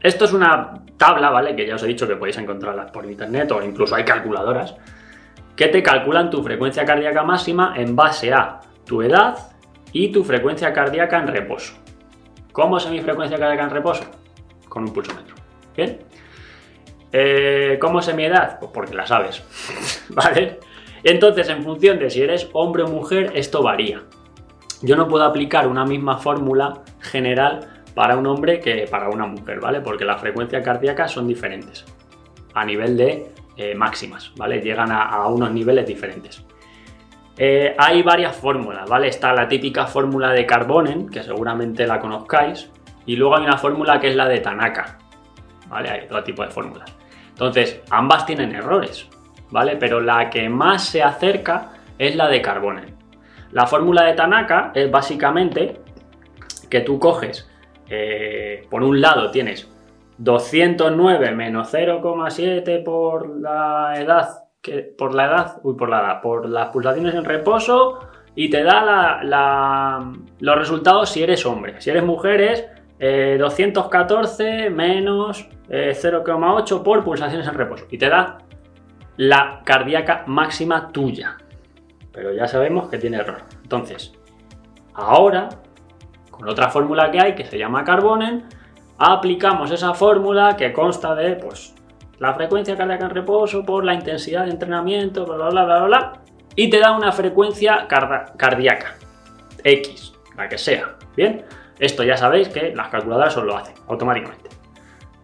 esto 0.01 0.25
es 0.25 0.33
una 0.33 0.73
tabla, 0.97 1.29
¿vale? 1.29 1.55
Que 1.55 1.65
ya 1.65 1.75
os 1.75 1.83
he 1.83 1.87
dicho 1.87 2.07
que 2.07 2.15
podéis 2.15 2.37
encontrarla 2.37 2.87
por 2.87 3.05
internet 3.05 3.51
o 3.51 3.63
incluso 3.63 3.95
hay 3.95 4.05
calculadoras 4.05 4.75
que 5.55 5.67
te 5.67 5.83
calculan 5.83 6.29
tu 6.29 6.43
frecuencia 6.43 6.85
cardíaca 6.85 7.23
máxima 7.23 7.73
en 7.75 7.95
base 7.95 8.33
a 8.33 8.59
tu 8.85 9.01
edad 9.01 9.37
y 9.91 10.11
tu 10.11 10.23
frecuencia 10.23 10.73
cardíaca 10.73 11.17
en 11.19 11.27
reposo. 11.27 11.73
¿Cómo 12.51 12.77
es 12.77 12.89
mi 12.89 13.01
frecuencia 13.01 13.37
cardíaca 13.37 13.63
en 13.63 13.69
reposo? 13.69 14.03
Con 14.67 14.83
un 14.83 14.93
pulsómetro. 14.93 15.35
¿Bien? 15.75 15.99
Eh, 17.11 17.77
¿Cómo 17.79 18.01
sé 18.01 18.13
mi 18.13 18.25
edad? 18.25 18.57
Pues 18.59 18.71
porque 18.71 18.95
la 18.95 19.05
sabes. 19.05 19.43
¿Vale? 20.09 20.59
Entonces, 21.03 21.49
en 21.49 21.63
función 21.63 21.99
de 21.99 22.09
si 22.09 22.21
eres 22.21 22.49
hombre 22.53 22.83
o 22.83 22.87
mujer, 22.87 23.31
esto 23.35 23.63
varía. 23.63 24.01
Yo 24.81 24.95
no 24.95 25.07
puedo 25.07 25.23
aplicar 25.23 25.67
una 25.67 25.85
misma 25.85 26.17
fórmula 26.17 26.81
general 26.99 27.81
para 27.93 28.17
un 28.17 28.25
hombre 28.25 28.59
que 28.59 28.87
para 28.89 29.09
una 29.09 29.27
mujer, 29.27 29.59
¿vale? 29.59 29.81
Porque 29.81 30.05
las 30.05 30.19
frecuencias 30.19 30.63
cardíacas 30.63 31.11
son 31.11 31.27
diferentes 31.27 31.85
a 32.53 32.65
nivel 32.65 32.97
de 32.97 33.31
eh, 33.57 33.75
máximas, 33.75 34.31
¿vale? 34.37 34.59
Llegan 34.59 34.91
a, 34.91 35.27
unos 35.27 35.51
niveles 35.51 35.85
diferentes. 35.85 36.43
Eh, 37.37 37.75
hay 37.77 38.01
varias 38.01 38.35
fórmulas, 38.35 38.89
¿vale? 38.89 39.07
Está 39.07 39.33
la 39.33 39.47
típica 39.47 39.85
fórmula 39.85 40.31
de 40.31 40.45
Carbonen, 40.45 41.09
que 41.09 41.23
seguramente 41.23 41.85
la 41.85 41.99
conozcáis, 41.99 42.69
y 43.05 43.15
luego 43.15 43.37
hay 43.37 43.45
una 43.45 43.57
fórmula 43.57 43.99
que 43.99 44.09
es 44.09 44.15
la 44.15 44.27
de 44.27 44.39
Tanaka, 44.39 44.97
¿vale? 45.69 45.89
Hay 45.89 46.07
todo 46.07 46.23
tipo 46.23 46.43
de 46.43 46.49
fórmulas. 46.49 46.93
Entonces, 47.29 47.81
ambas 47.89 48.25
tienen 48.25 48.53
errores, 48.53 49.07
¿vale? 49.49 49.75
Pero 49.77 49.99
la 49.99 50.29
que 50.29 50.49
más 50.49 50.85
se 50.85 51.01
acerca 51.01 51.69
es 51.97 52.15
la 52.15 52.27
de 52.27 52.41
Carbonen. 52.41 53.00
La 53.51 53.67
fórmula 53.67 54.03
de 54.03 54.13
Tanaka 54.13 54.71
es 54.73 54.89
básicamente 54.89 55.79
que 56.69 56.81
tú 56.81 56.99
coges, 56.99 57.49
eh, 57.89 58.65
por 58.69 58.81
un 58.81 59.01
lado 59.01 59.29
tienes 59.31 59.69
209 60.17 61.31
menos 61.31 61.73
0,7 61.73 62.83
por 62.83 63.39
la 63.39 63.93
edad, 63.97 64.43
que, 64.61 64.93
por 64.97 65.13
la 65.13 65.25
edad, 65.25 65.57
uy, 65.63 65.75
por 65.75 65.89
la 65.89 65.99
edad, 65.99 66.21
por 66.21 66.47
las 66.47 66.69
pulsaciones 66.69 67.15
en 67.15 67.25
reposo 67.25 67.99
y 68.35 68.49
te 68.49 68.63
da 68.63 69.19
los 70.39 70.55
resultados 70.55 71.09
si 71.09 71.23
eres 71.23 71.45
hombre. 71.45 71.81
Si 71.81 71.89
eres 71.89 72.03
mujer 72.03 72.41
es 72.41 73.39
214 73.39 74.65
eh, 74.67 74.69
menos 74.69 75.49
0,8 75.67 76.77
eh, 76.79 76.83
por 76.83 77.03
pulsaciones 77.03 77.47
en 77.47 77.55
reposo 77.55 77.85
y 77.89 77.97
te 77.97 78.07
da 78.07 78.37
la 79.17 79.61
cardíaca 79.65 80.23
máxima 80.27 80.91
tuya. 80.91 81.37
Pero 82.11 82.33
ya 82.33 82.47
sabemos 82.47 82.89
que 82.89 82.97
tiene 82.97 83.17
error. 83.17 83.43
Entonces, 83.63 84.13
ahora, 84.93 85.49
con 86.29 86.47
otra 86.47 86.69
fórmula 86.69 87.11
que 87.11 87.19
hay 87.19 87.35
que 87.35 87.45
se 87.45 87.57
llama 87.57 87.83
Carbonen, 87.83 88.45
aplicamos 88.97 89.71
esa 89.71 89.93
fórmula 89.93 90.55
que 90.57 90.73
consta 90.73 91.15
de 91.15 91.35
pues, 91.35 91.73
la 92.19 92.33
frecuencia 92.33 92.77
cardíaca 92.77 93.05
en 93.05 93.11
reposo 93.11 93.65
por 93.65 93.83
la 93.83 93.93
intensidad 93.93 94.45
de 94.45 94.51
entrenamiento, 94.51 95.25
bla, 95.25 95.35
bla, 95.35 95.49
bla, 95.49 95.63
bla, 95.63 95.83
bla, 95.85 96.13
y 96.55 96.69
te 96.69 96.79
da 96.79 96.95
una 96.95 97.11
frecuencia 97.11 97.87
cardíaca, 97.87 98.95
X, 99.63 100.13
la 100.37 100.47
que 100.47 100.57
sea. 100.57 100.95
Bien, 101.15 101.45
esto 101.79 102.03
ya 102.03 102.17
sabéis 102.17 102.49
que 102.49 102.75
las 102.75 102.89
calculadoras 102.89 103.35
os 103.37 103.43
lo 103.43 103.57
hacen 103.57 103.73
automáticamente. 103.87 104.49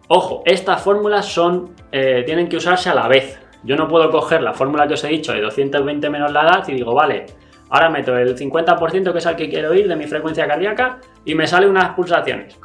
Ojo, 0.08 0.42
estas 0.44 0.82
fórmulas 0.82 1.26
son, 1.26 1.74
eh, 1.92 2.22
tienen 2.24 2.48
que 2.48 2.56
usarse 2.56 2.88
a 2.90 2.94
la 2.94 3.06
vez. 3.08 3.38
Yo 3.64 3.76
no 3.76 3.88
puedo 3.88 4.10
coger 4.10 4.42
la 4.42 4.54
fórmula 4.54 4.86
que 4.86 4.94
os 4.94 5.04
he 5.04 5.08
dicho 5.08 5.32
de 5.32 5.40
220 5.40 6.10
menos 6.10 6.32
la 6.32 6.42
edad 6.42 6.68
y 6.68 6.74
digo, 6.74 6.94
vale, 6.94 7.26
ahora 7.70 7.90
meto 7.90 8.16
el 8.16 8.36
50% 8.36 9.12
que 9.12 9.18
es 9.18 9.26
al 9.26 9.36
que 9.36 9.48
quiero 9.48 9.74
ir 9.74 9.88
de 9.88 9.96
mi 9.96 10.06
frecuencia 10.06 10.46
cardíaca 10.46 10.98
y 11.24 11.34
me 11.34 11.46
sale 11.46 11.68
unas 11.68 11.90
pulsaciones. 11.94 12.58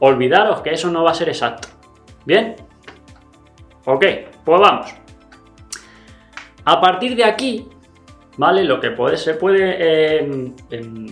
Olvidaros 0.00 0.60
que 0.60 0.70
eso 0.70 0.90
no 0.90 1.02
va 1.02 1.10
a 1.10 1.14
ser 1.14 1.28
exacto. 1.28 1.68
¿Bien? 2.24 2.56
Ok, 3.84 4.04
pues 4.44 4.60
vamos. 4.60 4.94
A 6.64 6.80
partir 6.80 7.16
de 7.16 7.24
aquí, 7.24 7.66
¿vale? 8.36 8.64
Lo 8.64 8.78
que 8.78 8.94
se 9.16 9.34
puede 9.34 10.18
em, 10.18 10.54
em, 10.70 11.06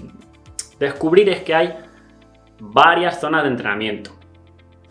descubrir 0.78 1.28
es 1.30 1.42
que 1.42 1.54
hay 1.54 1.74
varias 2.60 3.20
zonas 3.20 3.42
de 3.42 3.48
entrenamiento. 3.48 4.15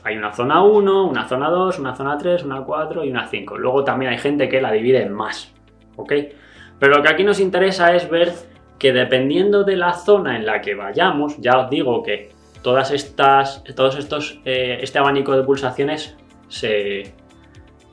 Hay 0.06 0.16
una 0.18 0.32
zona 0.32 0.64
1, 0.64 1.08
una 1.08 1.28
zona 1.28 1.50
2, 1.50 1.80
una 1.80 1.96
zona 1.96 2.16
3, 2.16 2.44
una 2.44 2.62
4 2.62 3.04
y 3.04 3.10
una 3.10 3.26
5. 3.26 3.58
Luego 3.58 3.84
también 3.84 4.12
hay 4.12 4.20
gente 4.20 4.48
que 4.48 4.62
la 4.62 4.72
divide 4.72 5.02
en 5.02 5.12
más. 5.12 5.52
¿Ok? 5.96 6.14
Pero 6.78 6.98
lo 6.98 7.02
que 7.02 7.10
aquí 7.10 7.24
nos 7.24 7.40
interesa 7.40 7.96
es 7.96 8.08
ver 8.08 8.32
que 8.78 8.94
dependiendo 8.94 9.64
de 9.64 9.76
la 9.76 9.94
zona 9.94 10.38
en 10.38 10.46
la 10.46 10.62
que 10.62 10.76
vayamos, 10.76 11.38
ya 11.40 11.58
os 11.58 11.72
digo 11.72 12.04
que 12.04 12.30
todas 12.62 12.92
estas, 12.92 13.64
todos 13.76 13.98
estos, 13.98 14.40
eh, 14.46 14.78
este 14.80 15.00
abanico 15.00 15.36
de 15.36 15.42
pulsaciones 15.42 16.16
se, 16.50 17.12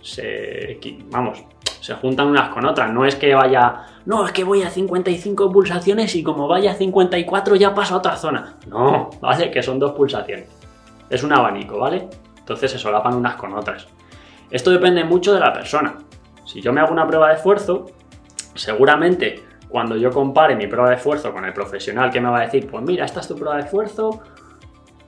se, 0.03 0.79
vamos, 1.07 1.43
se 1.81 1.95
juntan 1.95 2.27
unas 2.27 2.51
con 2.51 2.67
otras. 2.67 2.93
No 2.93 3.07
es 3.07 3.17
que 3.17 3.35
vaya, 3.35 3.87
no, 4.05 4.27
es 4.27 4.33
que 4.33 4.45
voy 4.45 4.63
a 4.63 4.69
55 4.69 5.51
pulsaciones 5.51 6.15
y 6.15 6.23
como 6.23 6.47
vaya 6.47 6.73
a 6.73 6.75
54 6.75 7.57
ya 7.57 7.75
paso 7.75 7.95
a 7.95 7.99
otra 7.99 8.17
zona. 8.17 8.57
No, 8.67 9.09
¿vale? 9.23 9.51
Que 9.51 9.63
son 9.63 9.79
dos 9.79 9.93
pulsaciones. 9.93 10.62
Es 11.13 11.23
un 11.23 11.33
abanico, 11.33 11.79
¿vale? 11.79 12.09
Entonces 12.39 12.71
se 12.71 12.79
solapan 12.79 13.15
unas 13.15 13.37
con 13.37 13.53
otras. 13.53 13.87
Esto 14.51 14.71
depende 14.71 15.05
mucho 15.05 15.35
de 15.35 15.41
la 15.41 15.53
persona. 15.53 15.99
Si 16.47 16.63
yo 16.63 16.73
me 16.73 16.81
hago 16.81 16.91
una 16.91 17.07
prueba 17.07 17.29
de 17.29 17.35
esfuerzo, 17.35 17.87
seguramente 18.55 19.45
cuando 19.69 19.95
yo 19.97 20.11
compare 20.11 20.57
mi 20.57 20.67
prueba 20.67 20.89
de 20.89 20.97
esfuerzo 20.97 21.31
con 21.33 21.45
el 21.45 21.53
profesional 21.53 22.11
que 22.11 22.21
me 22.21 22.31
va 22.31 22.39
a 22.39 22.43
decir, 22.43 22.67
pues 22.67 22.83
mira, 22.83 23.05
esta 23.05 23.21
es 23.21 23.29
tu 23.29 23.37
prueba 23.37 23.57
de 23.57 23.63
esfuerzo, 23.63 24.23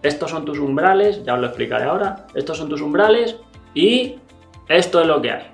estos 0.02 0.30
son 0.30 0.44
tus 0.44 0.58
umbrales, 0.58 1.24
ya 1.24 1.34
os 1.34 1.40
lo 1.40 1.46
explicaré 1.46 1.84
ahora, 1.84 2.26
estos 2.34 2.58
son 2.58 2.68
tus 2.68 2.82
umbrales 2.82 3.36
y 3.72 4.16
esto 4.68 5.00
es 5.00 5.06
lo 5.06 5.22
que 5.22 5.30
hay. 5.30 5.50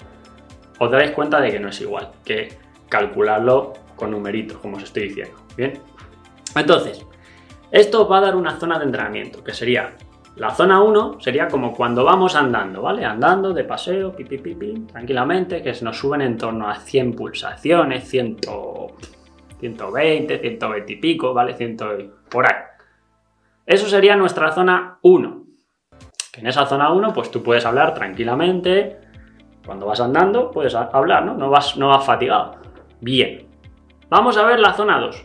Os 0.80 0.90
daréis 0.90 1.12
cuenta 1.12 1.40
de 1.40 1.52
que 1.52 1.60
no 1.60 1.68
es 1.68 1.80
igual 1.80 2.10
que 2.24 2.58
calcularlo 2.88 3.74
con 3.94 4.10
numeritos, 4.10 4.58
como 4.58 4.78
os 4.78 4.82
estoy 4.82 5.04
diciendo. 5.04 5.36
Bien, 5.56 5.80
entonces, 6.56 7.06
esto 7.70 8.08
va 8.08 8.18
a 8.18 8.22
dar 8.22 8.34
una 8.34 8.58
zona 8.58 8.80
de 8.80 8.86
entrenamiento, 8.86 9.44
que 9.44 9.52
sería 9.52 9.94
la 10.40 10.54
zona 10.54 10.82
1 10.82 11.20
sería 11.20 11.48
como 11.48 11.74
cuando 11.74 12.02
vamos 12.02 12.34
andando, 12.34 12.80
¿vale? 12.80 13.04
Andando 13.04 13.52
de 13.52 13.62
paseo, 13.64 14.16
pi, 14.16 14.24
pi, 14.24 14.86
tranquilamente, 14.90 15.62
que 15.62 15.74
nos 15.82 15.98
suben 15.98 16.22
en 16.22 16.38
torno 16.38 16.66
a 16.66 16.76
100 16.76 17.14
pulsaciones, 17.14 18.08
100, 18.08 18.38
120, 19.58 20.38
120 20.38 20.92
y 20.94 20.96
pico, 20.96 21.34
¿vale? 21.34 21.52
100 21.52 21.76
por 22.30 22.46
ahí. 22.46 22.58
Eso 23.66 23.86
sería 23.86 24.16
nuestra 24.16 24.50
zona 24.52 24.96
1. 25.02 25.42
Que 26.32 26.40
en 26.40 26.46
esa 26.46 26.64
zona 26.64 26.90
1, 26.90 27.12
pues 27.12 27.30
tú 27.30 27.42
puedes 27.42 27.66
hablar 27.66 27.92
tranquilamente. 27.92 28.98
Cuando 29.66 29.84
vas 29.84 30.00
andando, 30.00 30.50
puedes 30.50 30.74
hablar, 30.74 31.22
¿no? 31.22 31.34
No 31.34 31.50
vas, 31.50 31.76
no 31.76 31.88
vas 31.88 32.06
fatigado. 32.06 32.54
Bien. 33.02 33.46
Vamos 34.08 34.38
a 34.38 34.44
ver 34.44 34.58
la 34.58 34.72
zona 34.72 34.98
2. 35.00 35.22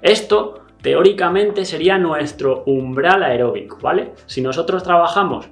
Esto, 0.00 0.65
teóricamente, 0.86 1.64
sería 1.64 1.98
nuestro 1.98 2.62
umbral 2.64 3.24
aeróbico, 3.24 3.76
¿vale? 3.82 4.12
Si 4.26 4.40
nosotros 4.40 4.84
trabajamos 4.84 5.48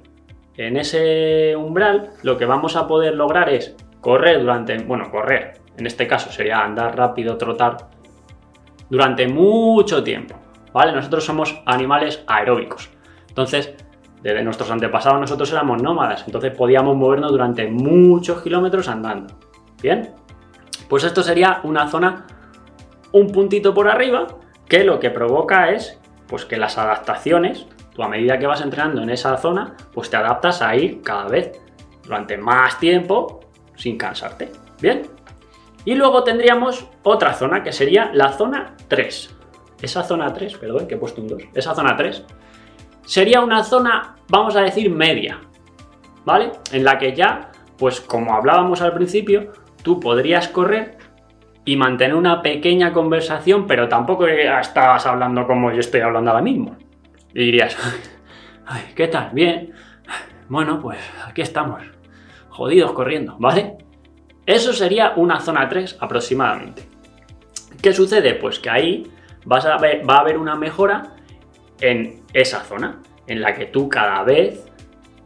en 0.55 0.77
ese 0.77 1.57
umbral, 1.57 2.11
lo 2.23 2.37
que 2.37 2.45
vamos 2.45 2.77
a 2.77 2.87
poder 2.87 3.15
lograr 3.15 3.49
es 3.49 3.75
correr 3.99 4.39
durante, 4.39 4.77
bueno, 4.77 5.11
correr, 5.11 5.59
en 5.75 5.87
este 5.87 6.07
caso 6.07 6.31
sería 6.31 6.63
andar 6.63 6.97
rápido, 6.97 7.35
trotar, 7.35 7.89
durante 8.89 9.27
mucho 9.27 10.01
tiempo, 10.05 10.35
¿vale? 10.71 10.93
Nosotros 10.93 11.25
somos 11.25 11.61
animales 11.65 12.23
aeróbicos. 12.27 12.89
Entonces, 13.27 13.75
desde 14.21 14.41
nuestros 14.41 14.71
antepasados 14.71 15.19
nosotros 15.19 15.51
éramos 15.51 15.83
nómadas, 15.83 16.23
entonces 16.25 16.55
podíamos 16.55 16.95
movernos 16.95 17.31
durante 17.33 17.67
muchos 17.67 18.41
kilómetros 18.41 18.87
andando. 18.87 19.35
¿Bien? 19.81 20.11
Pues 20.87 21.03
esto 21.03 21.21
sería 21.21 21.59
una 21.63 21.89
zona 21.89 22.25
un 23.11 23.27
puntito 23.27 23.73
por 23.73 23.89
arriba 23.89 24.27
que 24.67 24.83
lo 24.83 24.99
que 24.99 25.09
provoca 25.09 25.71
es 25.71 25.99
pues 26.27 26.45
que 26.45 26.57
las 26.57 26.77
adaptaciones, 26.77 27.67
tú 27.93 28.03
a 28.03 28.07
medida 28.07 28.39
que 28.39 28.47
vas 28.47 28.61
entrenando 28.61 29.01
en 29.01 29.09
esa 29.09 29.37
zona, 29.37 29.75
pues 29.93 30.09
te 30.09 30.17
adaptas 30.17 30.61
a 30.61 30.75
ir 30.75 31.01
cada 31.01 31.27
vez 31.27 31.59
durante 32.03 32.37
más 32.37 32.79
tiempo 32.79 33.41
sin 33.75 33.97
cansarte. 33.97 34.51
¿Bien? 34.81 35.03
Y 35.85 35.95
luego 35.95 36.23
tendríamos 36.23 36.87
otra 37.03 37.33
zona 37.33 37.63
que 37.63 37.71
sería 37.71 38.09
la 38.13 38.33
zona 38.33 38.75
3. 38.87 39.35
Esa 39.81 40.03
zona 40.03 40.33
3, 40.33 40.57
perdón, 40.57 40.87
que 40.87 40.95
he 40.95 40.97
puesto 40.97 41.21
un 41.21 41.27
2. 41.27 41.43
Esa 41.53 41.75
zona 41.75 41.95
3 41.95 42.23
sería 43.05 43.41
una 43.41 43.63
zona, 43.63 44.15
vamos 44.27 44.55
a 44.55 44.61
decir, 44.61 44.89
media. 44.89 45.41
¿Vale? 46.25 46.53
En 46.71 46.83
la 46.83 46.97
que 46.97 47.15
ya, 47.15 47.51
pues 47.77 48.01
como 48.01 48.33
hablábamos 48.33 48.81
al 48.81 48.93
principio, 48.93 49.53
tú 49.83 49.99
podrías 49.99 50.47
correr 50.47 50.97
y 51.65 51.75
mantener 51.75 52.15
una 52.15 52.41
pequeña 52.41 52.93
conversación, 52.93 53.65
pero 53.65 53.89
tampoco 53.89 54.27
estás 54.27 55.05
hablando 55.05 55.47
como 55.47 55.71
yo 55.71 55.79
estoy 55.79 56.01
hablando 56.01 56.31
ahora 56.31 56.43
mismo. 56.43 56.77
Y 57.33 57.45
dirías, 57.45 57.75
Ay, 58.65 58.93
¿qué 58.95 59.07
tal? 59.07 59.29
Bien. 59.33 59.73
Bueno, 60.47 60.79
pues 60.79 60.99
aquí 61.25 61.41
estamos, 61.41 61.81
jodidos 62.49 62.93
corriendo, 62.93 63.35
¿vale? 63.39 63.77
Eso 64.45 64.73
sería 64.73 65.13
una 65.15 65.39
zona 65.39 65.67
3 65.67 65.97
aproximadamente. 65.99 66.83
¿Qué 67.81 67.93
sucede? 67.93 68.35
Pues 68.35 68.59
que 68.59 68.69
ahí 68.69 69.11
vas 69.45 69.65
a 69.65 69.77
ver, 69.77 70.07
va 70.07 70.17
a 70.17 70.19
haber 70.19 70.37
una 70.37 70.55
mejora 70.55 71.15
en 71.81 72.23
esa 72.33 72.61
zona, 72.61 73.01
en 73.27 73.41
la 73.41 73.53
que 73.53 73.65
tú 73.65 73.89
cada 73.89 74.23
vez, 74.23 74.71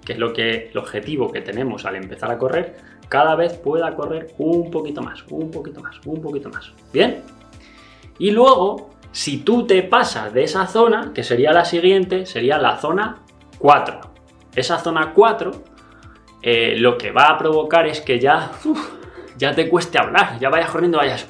que 0.05 0.13
es 0.13 0.19
lo 0.19 0.34
que 0.34 0.69
el 0.69 0.77
objetivo 0.77 1.31
que 1.31 1.41
tenemos 1.41 1.86
al 1.86 1.96
empezar 1.96 2.31
a 2.31 2.38
correr, 2.38 2.77
cada 3.09 3.35
vez 3.35 3.57
pueda 3.57 3.95
correr 3.95 4.33
un 4.37 4.71
poquito 4.71 5.01
más, 5.01 5.23
un 5.29 5.51
poquito 5.51 5.81
más, 5.81 5.99
un 6.05 6.21
poquito 6.21 6.49
más. 6.49 6.71
¿Bien? 6.93 7.23
Y 8.17 8.31
luego, 8.31 8.91
si 9.11 9.39
tú 9.39 9.65
te 9.65 9.83
pasas 9.83 10.33
de 10.33 10.43
esa 10.43 10.67
zona, 10.67 11.11
que 11.13 11.23
sería 11.23 11.51
la 11.51 11.65
siguiente, 11.65 12.25
sería 12.25 12.57
la 12.57 12.77
zona 12.77 13.17
4. 13.57 13.99
Esa 14.55 14.77
zona 14.79 15.11
4 15.13 15.51
eh, 16.41 16.75
lo 16.77 16.97
que 16.97 17.11
va 17.11 17.23
a 17.23 17.37
provocar 17.37 17.87
es 17.87 17.99
que 17.99 18.19
ya 18.19 18.51
ya 19.39 19.55
te 19.55 19.69
cueste 19.69 19.97
hablar, 19.97 20.37
ya 20.39 20.49
vayas 20.49 20.69
corriendo, 20.69 20.97
vayas. 20.97 21.25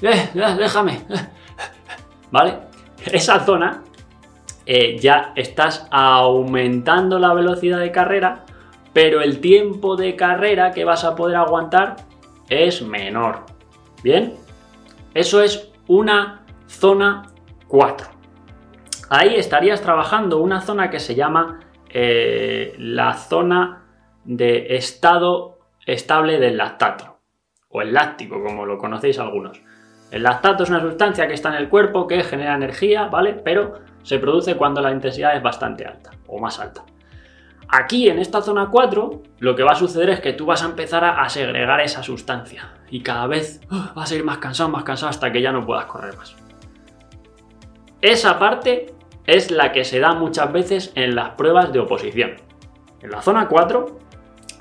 Déjame. 0.00 1.00
¿Vale? 2.30 2.58
Esa 3.06 3.40
zona 3.44 3.82
eh, 4.66 4.98
ya 4.98 5.32
estás 5.34 5.86
aumentando 5.90 7.18
la 7.18 7.32
velocidad 7.32 7.80
de 7.80 7.90
carrera, 7.90 8.43
pero 8.94 9.20
el 9.20 9.40
tiempo 9.40 9.96
de 9.96 10.16
carrera 10.16 10.70
que 10.70 10.84
vas 10.84 11.04
a 11.04 11.14
poder 11.14 11.36
aguantar 11.36 11.96
es 12.48 12.80
menor. 12.80 13.40
¿Bien? 14.02 14.34
Eso 15.12 15.42
es 15.42 15.70
una 15.88 16.46
zona 16.66 17.24
4. 17.68 18.06
Ahí 19.10 19.34
estarías 19.34 19.82
trabajando 19.82 20.38
una 20.38 20.60
zona 20.60 20.88
que 20.88 21.00
se 21.00 21.14
llama 21.14 21.60
eh, 21.90 22.74
la 22.78 23.14
zona 23.14 23.84
de 24.24 24.76
estado 24.76 25.58
estable 25.86 26.38
del 26.38 26.56
lactato, 26.56 27.18
o 27.68 27.82
el 27.82 27.92
láctico, 27.92 28.42
como 28.42 28.64
lo 28.64 28.78
conocéis 28.78 29.18
algunos. 29.18 29.60
El 30.10 30.22
lactato 30.22 30.62
es 30.62 30.70
una 30.70 30.80
sustancia 30.80 31.26
que 31.26 31.34
está 31.34 31.50
en 31.50 31.56
el 31.56 31.68
cuerpo 31.68 32.06
que 32.06 32.22
genera 32.22 32.54
energía, 32.54 33.06
¿vale? 33.06 33.34
Pero 33.34 33.80
se 34.02 34.18
produce 34.18 34.56
cuando 34.56 34.80
la 34.80 34.92
intensidad 34.92 35.36
es 35.36 35.42
bastante 35.42 35.84
alta, 35.84 36.10
o 36.26 36.38
más 36.38 36.58
alta. 36.60 36.84
Aquí 37.76 38.08
en 38.08 38.20
esta 38.20 38.40
zona 38.40 38.68
4, 38.70 39.22
lo 39.40 39.56
que 39.56 39.64
va 39.64 39.72
a 39.72 39.74
suceder 39.74 40.08
es 40.10 40.20
que 40.20 40.32
tú 40.32 40.46
vas 40.46 40.62
a 40.62 40.66
empezar 40.66 41.04
a, 41.04 41.28
segregar 41.28 41.80
esa 41.80 42.04
sustancia 42.04 42.72
y 42.88 43.00
cada 43.00 43.26
vez 43.26 43.60
uh, 43.68 43.92
vas 43.96 44.12
a 44.12 44.14
ir 44.14 44.22
más 44.22 44.38
cansado, 44.38 44.68
más 44.68 44.84
cansado 44.84 45.10
hasta 45.10 45.32
que 45.32 45.42
ya 45.42 45.50
no 45.50 45.66
puedas 45.66 45.86
correr 45.86 46.16
más. 46.16 46.36
Esa 48.00 48.38
parte 48.38 48.94
es 49.26 49.50
la 49.50 49.72
que 49.72 49.82
se 49.82 49.98
da 49.98 50.14
muchas 50.14 50.52
veces 50.52 50.92
en 50.94 51.16
las 51.16 51.30
pruebas 51.30 51.72
de 51.72 51.80
oposición. 51.80 52.36
En 53.02 53.10
la 53.10 53.22
zona 53.22 53.48
4 53.48 53.98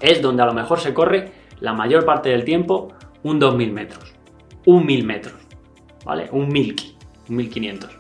es 0.02 0.20
donde 0.20 0.42
a 0.42 0.48
lo 0.48 0.54
mejor 0.56 0.80
se 0.80 0.96
corre 0.96 1.32
la 1.60 1.74
mayor 1.74 2.06
parte 2.06 2.30
del 2.30 2.44
tiempo 2.44 2.96
un 3.22 3.38
2000 3.38 3.74
metros, 3.74 4.16
un 4.66 4.88
1000 4.88 5.06
metros, 5.06 5.36
¿vale? 6.04 6.30
Un 6.32 6.48
1000, 6.48 6.98
un 7.30 7.36
1500, 7.36 7.96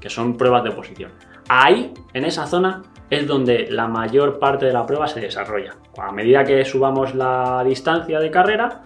que 0.00 0.10
son 0.10 0.36
pruebas 0.36 0.64
de 0.64 0.72
posición. 0.72 1.12
Ahí, 1.48 1.94
en 2.12 2.24
esa 2.24 2.48
zona, 2.48 2.82
es 3.10 3.26
donde 3.26 3.68
la 3.70 3.88
mayor 3.88 4.38
parte 4.38 4.66
de 4.66 4.72
la 4.72 4.84
prueba 4.84 5.06
se 5.06 5.20
desarrolla. 5.20 5.76
A 5.96 6.12
medida 6.12 6.44
que 6.44 6.64
subamos 6.64 7.14
la 7.14 7.62
distancia 7.64 8.20
de 8.20 8.30
carrera, 8.30 8.82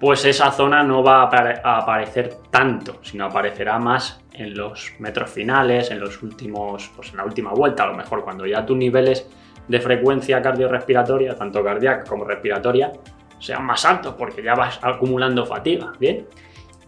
pues 0.00 0.24
esa 0.24 0.50
zona 0.52 0.82
no 0.82 1.02
va 1.02 1.22
a 1.22 1.78
aparecer 1.78 2.36
tanto, 2.50 2.98
sino 3.02 3.26
aparecerá 3.26 3.78
más 3.78 4.20
en 4.32 4.56
los 4.56 4.94
metros 5.00 5.30
finales, 5.30 5.90
en 5.90 6.00
los 6.00 6.22
últimos, 6.22 6.90
pues 6.94 7.10
en 7.10 7.16
la 7.16 7.24
última 7.24 7.52
vuelta, 7.52 7.82
a 7.82 7.88
lo 7.88 7.94
mejor 7.94 8.22
cuando 8.22 8.46
ya 8.46 8.64
tus 8.64 8.76
niveles 8.76 9.28
de 9.66 9.80
frecuencia 9.80 10.40
cardiorrespiratoria, 10.40 11.34
tanto 11.34 11.62
cardíaca 11.62 12.04
como 12.08 12.24
respiratoria, 12.24 12.92
sean 13.38 13.64
más 13.64 13.84
altos 13.84 14.14
porque 14.16 14.42
ya 14.42 14.54
vas 14.54 14.78
acumulando 14.82 15.44
fatiga, 15.44 15.92
¿bien? 15.98 16.26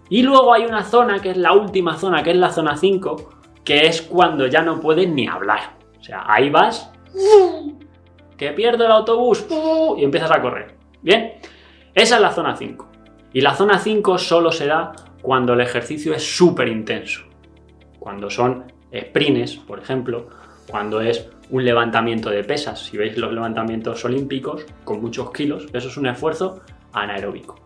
Y 0.09 0.23
luego 0.23 0.53
hay 0.53 0.65
una 0.65 0.83
zona 0.83 1.21
que 1.21 1.31
es 1.31 1.37
la 1.37 1.53
última 1.53 1.97
zona, 1.97 2.23
que 2.23 2.31
es 2.31 2.37
la 2.37 2.51
zona 2.51 2.77
5, 2.77 3.31
que 3.65 3.87
es 3.87 4.03
cuando 4.03 4.47
ya 4.47 4.63
no 4.63 4.81
puedes 4.81 5.09
ni 5.09 5.29
hablar. 5.29 5.80
Sea, 6.11 6.25
ahí 6.27 6.51
vas, 6.51 6.91
que 8.37 8.51
pierdo 8.51 8.85
el 8.85 8.91
autobús 8.91 9.47
y 9.97 10.03
empiezas 10.03 10.33
a 10.33 10.43
correr. 10.43 10.75
¿Bien? 11.03 11.35
Esa 11.95 12.17
es 12.17 12.21
la 12.21 12.33
zona 12.33 12.57
5. 12.57 12.89
Y 13.33 13.41
la 13.41 13.55
zona 13.55 13.79
5 13.79 14.19
solo 14.19 14.51
se 14.51 14.67
da 14.67 14.91
cuando 15.23 15.53
el 15.53 15.61
ejercicio 15.61 16.13
es 16.13 16.37
súper 16.37 16.67
intenso. 16.67 17.23
Cuando 18.01 18.29
son 18.29 18.73
sprints, 18.93 19.59
por 19.59 19.79
ejemplo, 19.79 20.29
cuando 20.69 21.01
es 21.01 21.31
un 21.49 21.65
levantamiento 21.65 22.29
de 22.29 22.43
pesas. 22.43 22.81
Si 22.81 22.97
veis 22.97 23.17
los 23.17 23.33
levantamientos 23.33 24.05
olímpicos 24.05 24.67
con 24.83 25.01
muchos 25.01 25.31
kilos, 25.31 25.69
eso 25.73 25.87
es 25.87 25.97
un 25.97 26.09
esfuerzo 26.09 26.63
anaeróbico. 26.93 27.61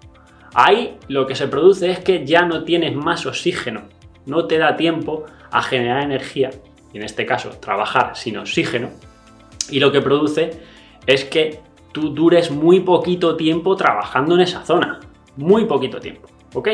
Ahí 0.52 0.98
lo 1.08 1.26
que 1.26 1.34
se 1.34 1.48
produce 1.48 1.90
es 1.90 2.00
que 2.00 2.26
ya 2.26 2.44
no 2.44 2.64
tienes 2.64 2.94
más 2.94 3.24
oxígeno, 3.24 3.84
no 4.26 4.46
te 4.46 4.58
da 4.58 4.76
tiempo 4.76 5.24
a 5.50 5.62
generar 5.62 6.02
energía, 6.02 6.50
y 6.94 6.98
en 6.98 7.02
este 7.02 7.26
caso 7.26 7.50
trabajar 7.50 8.16
sin 8.16 8.38
oxígeno, 8.38 8.88
y 9.68 9.80
lo 9.80 9.90
que 9.90 10.00
produce 10.00 10.62
es 11.06 11.24
que 11.24 11.60
tú 11.92 12.10
dures 12.10 12.50
muy 12.50 12.80
poquito 12.80 13.36
tiempo 13.36 13.76
trabajando 13.76 14.36
en 14.36 14.42
esa 14.42 14.62
zona, 14.62 15.00
muy 15.36 15.64
poquito 15.64 15.98
tiempo, 15.98 16.28
¿ok? 16.54 16.68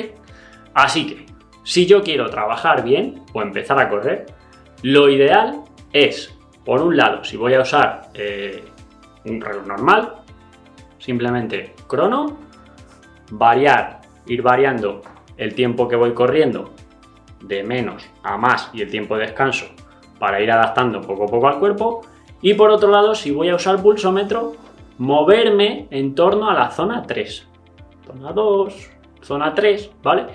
Así 0.75 1.07
que, 1.07 1.27
si 1.65 1.87
yo 1.87 2.03
quiero 2.03 2.29
trabajar 2.29 2.85
bien 2.85 3.23
o 3.33 3.41
empezar 3.43 3.79
a 3.79 3.89
correr, 3.89 4.27
lo 4.83 5.09
ideal 5.09 5.63
es 5.93 6.37
por 6.65 6.83
un 6.83 6.97
lado, 6.97 7.25
si 7.25 7.37
voy 7.39 7.55
a 7.55 7.63
usar 7.63 8.11
eh, 8.13 8.63
un 9.25 9.41
reloj 9.41 9.67
normal, 9.67 10.17
simplemente 10.99 11.75
crono, 11.87 12.39
variar, 13.31 14.03
ir 14.27 14.43
variando 14.43 15.01
el 15.39 15.55
tiempo 15.55 15.89
que 15.89 15.97
voy 15.97 16.13
corriendo 16.13 16.75
de 17.41 17.63
menos 17.63 18.07
a 18.23 18.37
más 18.37 18.71
y 18.75 18.83
el 18.83 18.91
tiempo 18.91 19.17
de 19.17 19.23
descanso 19.23 19.67
para 20.21 20.41
ir 20.41 20.53
adaptando 20.53 21.01
poco 21.01 21.25
a 21.25 21.27
poco 21.27 21.49
al 21.49 21.59
cuerpo. 21.59 22.03
Y 22.41 22.55
por 22.55 22.71
otro 22.71 22.91
lado, 22.91 23.17
si 23.17 23.33
voy 23.33 23.49
a 23.49 23.57
usar 23.57 23.83
pulsómetro, 23.83 24.53
moverme 24.99 25.89
en 25.91 26.15
torno 26.15 26.49
a 26.49 26.55
la 26.55 26.71
zona 26.71 27.03
3. 27.03 27.49
Zona 28.07 28.33
2, 28.33 28.91
zona 29.23 29.55
3, 29.55 29.91
¿vale? 30.03 30.27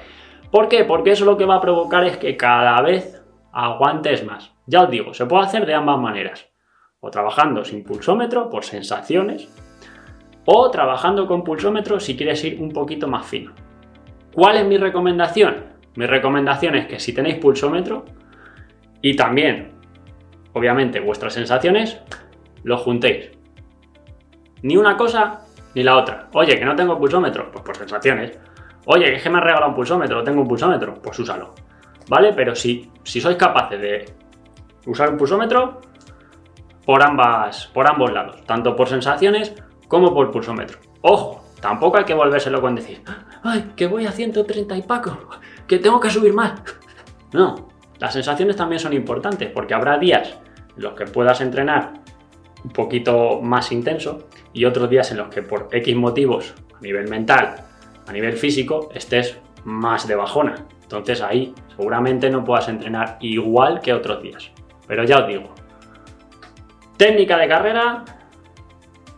¿Por 0.51 0.67
qué? 0.67 0.83
Porque 0.83 1.11
eso 1.11 1.23
lo 1.23 1.37
que 1.37 1.45
va 1.45 1.55
a 1.55 1.61
provocar 1.61 2.03
es 2.03 2.17
que 2.17 2.35
cada 2.35 2.81
vez 2.81 3.23
aguantes 3.53 4.25
más. 4.25 4.51
Ya 4.65 4.81
os 4.81 4.89
digo, 4.89 5.13
se 5.13 5.25
puede 5.25 5.45
hacer 5.45 5.65
de 5.65 5.75
ambas 5.75 5.99
maneras. 5.99 6.49
O 6.99 7.11
trabajando 7.11 7.63
sin 7.63 7.83
pulsómetro 7.83 8.49
por 8.49 8.63
sensaciones, 8.63 9.47
o 10.45 10.69
trabajando 10.71 11.27
con 11.27 11.43
pulsómetro 11.43 11.99
si 11.99 12.17
quieres 12.17 12.43
ir 12.43 12.59
un 12.59 12.71
poquito 12.71 13.07
más 13.07 13.25
fino. 13.25 13.53
¿Cuál 14.33 14.57
es 14.57 14.65
mi 14.65 14.77
recomendación? 14.77 15.75
Mi 15.95 16.07
recomendación 16.07 16.75
es 16.75 16.87
que 16.87 16.99
si 16.99 17.13
tenéis 17.13 17.37
pulsómetro 17.37 18.05
y 19.01 19.15
también, 19.15 19.74
obviamente, 20.55 20.99
vuestras 20.99 21.33
sensaciones, 21.33 21.99
lo 22.63 22.77
juntéis. 22.77 23.29
Ni 24.63 24.75
una 24.75 24.97
cosa 24.97 25.41
ni 25.75 25.83
la 25.83 25.95
otra. 25.97 26.29
Oye, 26.33 26.57
que 26.57 26.65
no 26.65 26.75
tengo 26.75 26.97
pulsómetro, 26.97 27.51
pues 27.51 27.63
por 27.63 27.77
sensaciones. 27.77 28.39
Oye, 28.87 29.21
que 29.21 29.29
me 29.29 29.37
ha 29.37 29.41
regalado 29.41 29.69
un 29.69 29.75
pulsómetro, 29.75 30.23
tengo 30.23 30.41
un 30.41 30.47
pulsómetro, 30.47 30.95
pues 30.95 31.19
úsalo. 31.19 31.53
¿Vale? 32.09 32.33
Pero 32.33 32.55
si, 32.55 32.89
si 33.03 33.21
sois 33.21 33.37
capaces 33.37 33.79
de 33.79 34.05
usar 34.87 35.09
un 35.11 35.17
pulsómetro 35.17 35.81
por, 36.85 37.03
ambas, 37.03 37.67
por 37.67 37.87
ambos 37.87 38.11
lados, 38.11 38.43
tanto 38.45 38.75
por 38.75 38.87
sensaciones 38.87 39.53
como 39.87 40.13
por 40.13 40.31
pulsómetro. 40.31 40.79
Ojo, 41.01 41.45
Tampoco 41.65 41.97
hay 41.97 42.03
que 42.03 42.13
volvérselo 42.13 42.61
con 42.61 42.75
decir, 42.75 43.01
ay, 43.43 43.71
que 43.75 43.87
voy 43.87 44.05
a 44.05 44.11
130 44.11 44.77
y 44.77 44.81
paco, 44.83 45.17
que 45.67 45.79
tengo 45.79 45.99
que 45.99 46.11
subir 46.11 46.33
más. 46.33 46.61
No, 47.33 47.67
las 47.97 48.13
sensaciones 48.13 48.55
también 48.55 48.79
son 48.79 48.93
importantes 48.93 49.51
porque 49.51 49.73
habrá 49.73 49.97
días 49.97 50.37
en 50.37 50.44
los 50.77 50.93
que 50.93 51.05
puedas 51.05 51.41
entrenar 51.41 51.93
un 52.63 52.71
poquito 52.71 53.41
más 53.41 53.71
intenso 53.71 54.27
y 54.53 54.65
otros 54.65 54.89
días 54.89 55.11
en 55.11 55.17
los 55.17 55.27
que 55.27 55.41
por 55.41 55.69
X 55.71 55.95
motivos, 55.95 56.53
a 56.75 56.81
nivel 56.81 57.07
mental, 57.07 57.55
a 58.07 58.11
nivel 58.11 58.33
físico, 58.33 58.89
estés 58.93 59.39
más 59.63 60.07
de 60.07 60.15
bajona. 60.15 60.65
Entonces 60.81 61.21
ahí 61.21 61.53
seguramente 61.75 62.29
no 62.29 62.43
puedas 62.43 62.67
entrenar 62.69 63.17
igual 63.21 63.81
que 63.81 63.93
otros 63.93 64.21
días. 64.21 64.51
Pero 64.87 65.03
ya 65.03 65.19
os 65.19 65.27
digo, 65.27 65.53
técnica 66.97 67.37
de 67.37 67.47
carrera 67.47 68.05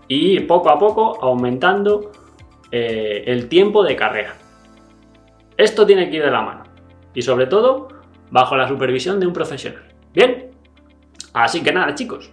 y 0.07 0.39
poco 0.41 0.69
a 0.69 0.79
poco 0.79 1.17
aumentando 1.21 2.11
eh, 2.71 3.23
el 3.27 3.47
tiempo 3.49 3.83
de 3.83 3.95
carrera. 3.95 4.35
Esto 5.57 5.85
tiene 5.85 6.09
que 6.09 6.17
ir 6.17 6.23
de 6.23 6.31
la 6.31 6.41
mano. 6.41 6.63
Y 7.13 7.21
sobre 7.21 7.47
todo, 7.47 7.87
bajo 8.29 8.55
la 8.55 8.67
supervisión 8.67 9.19
de 9.19 9.27
un 9.27 9.33
profesional. 9.33 9.83
¿Bien? 10.13 10.46
Así 11.43 11.61
que 11.61 11.71
nada, 11.71 11.93
chicos. 11.93 12.31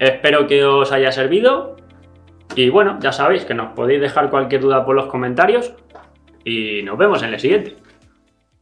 Espero 0.00 0.46
que 0.48 0.64
os 0.64 0.90
haya 0.90 1.12
servido. 1.12 1.76
Y 2.56 2.68
bueno, 2.68 2.98
ya 3.00 3.12
sabéis 3.12 3.44
que 3.44 3.54
nos 3.54 3.74
podéis 3.74 4.00
dejar 4.00 4.28
cualquier 4.28 4.60
duda 4.60 4.84
por 4.84 4.96
los 4.96 5.06
comentarios. 5.06 5.72
Y 6.44 6.82
nos 6.82 6.98
vemos 6.98 7.22
en 7.22 7.32
el 7.32 7.38
siguiente. 7.38 7.76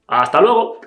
¡Hasta 0.06 0.42
luego! 0.42 0.80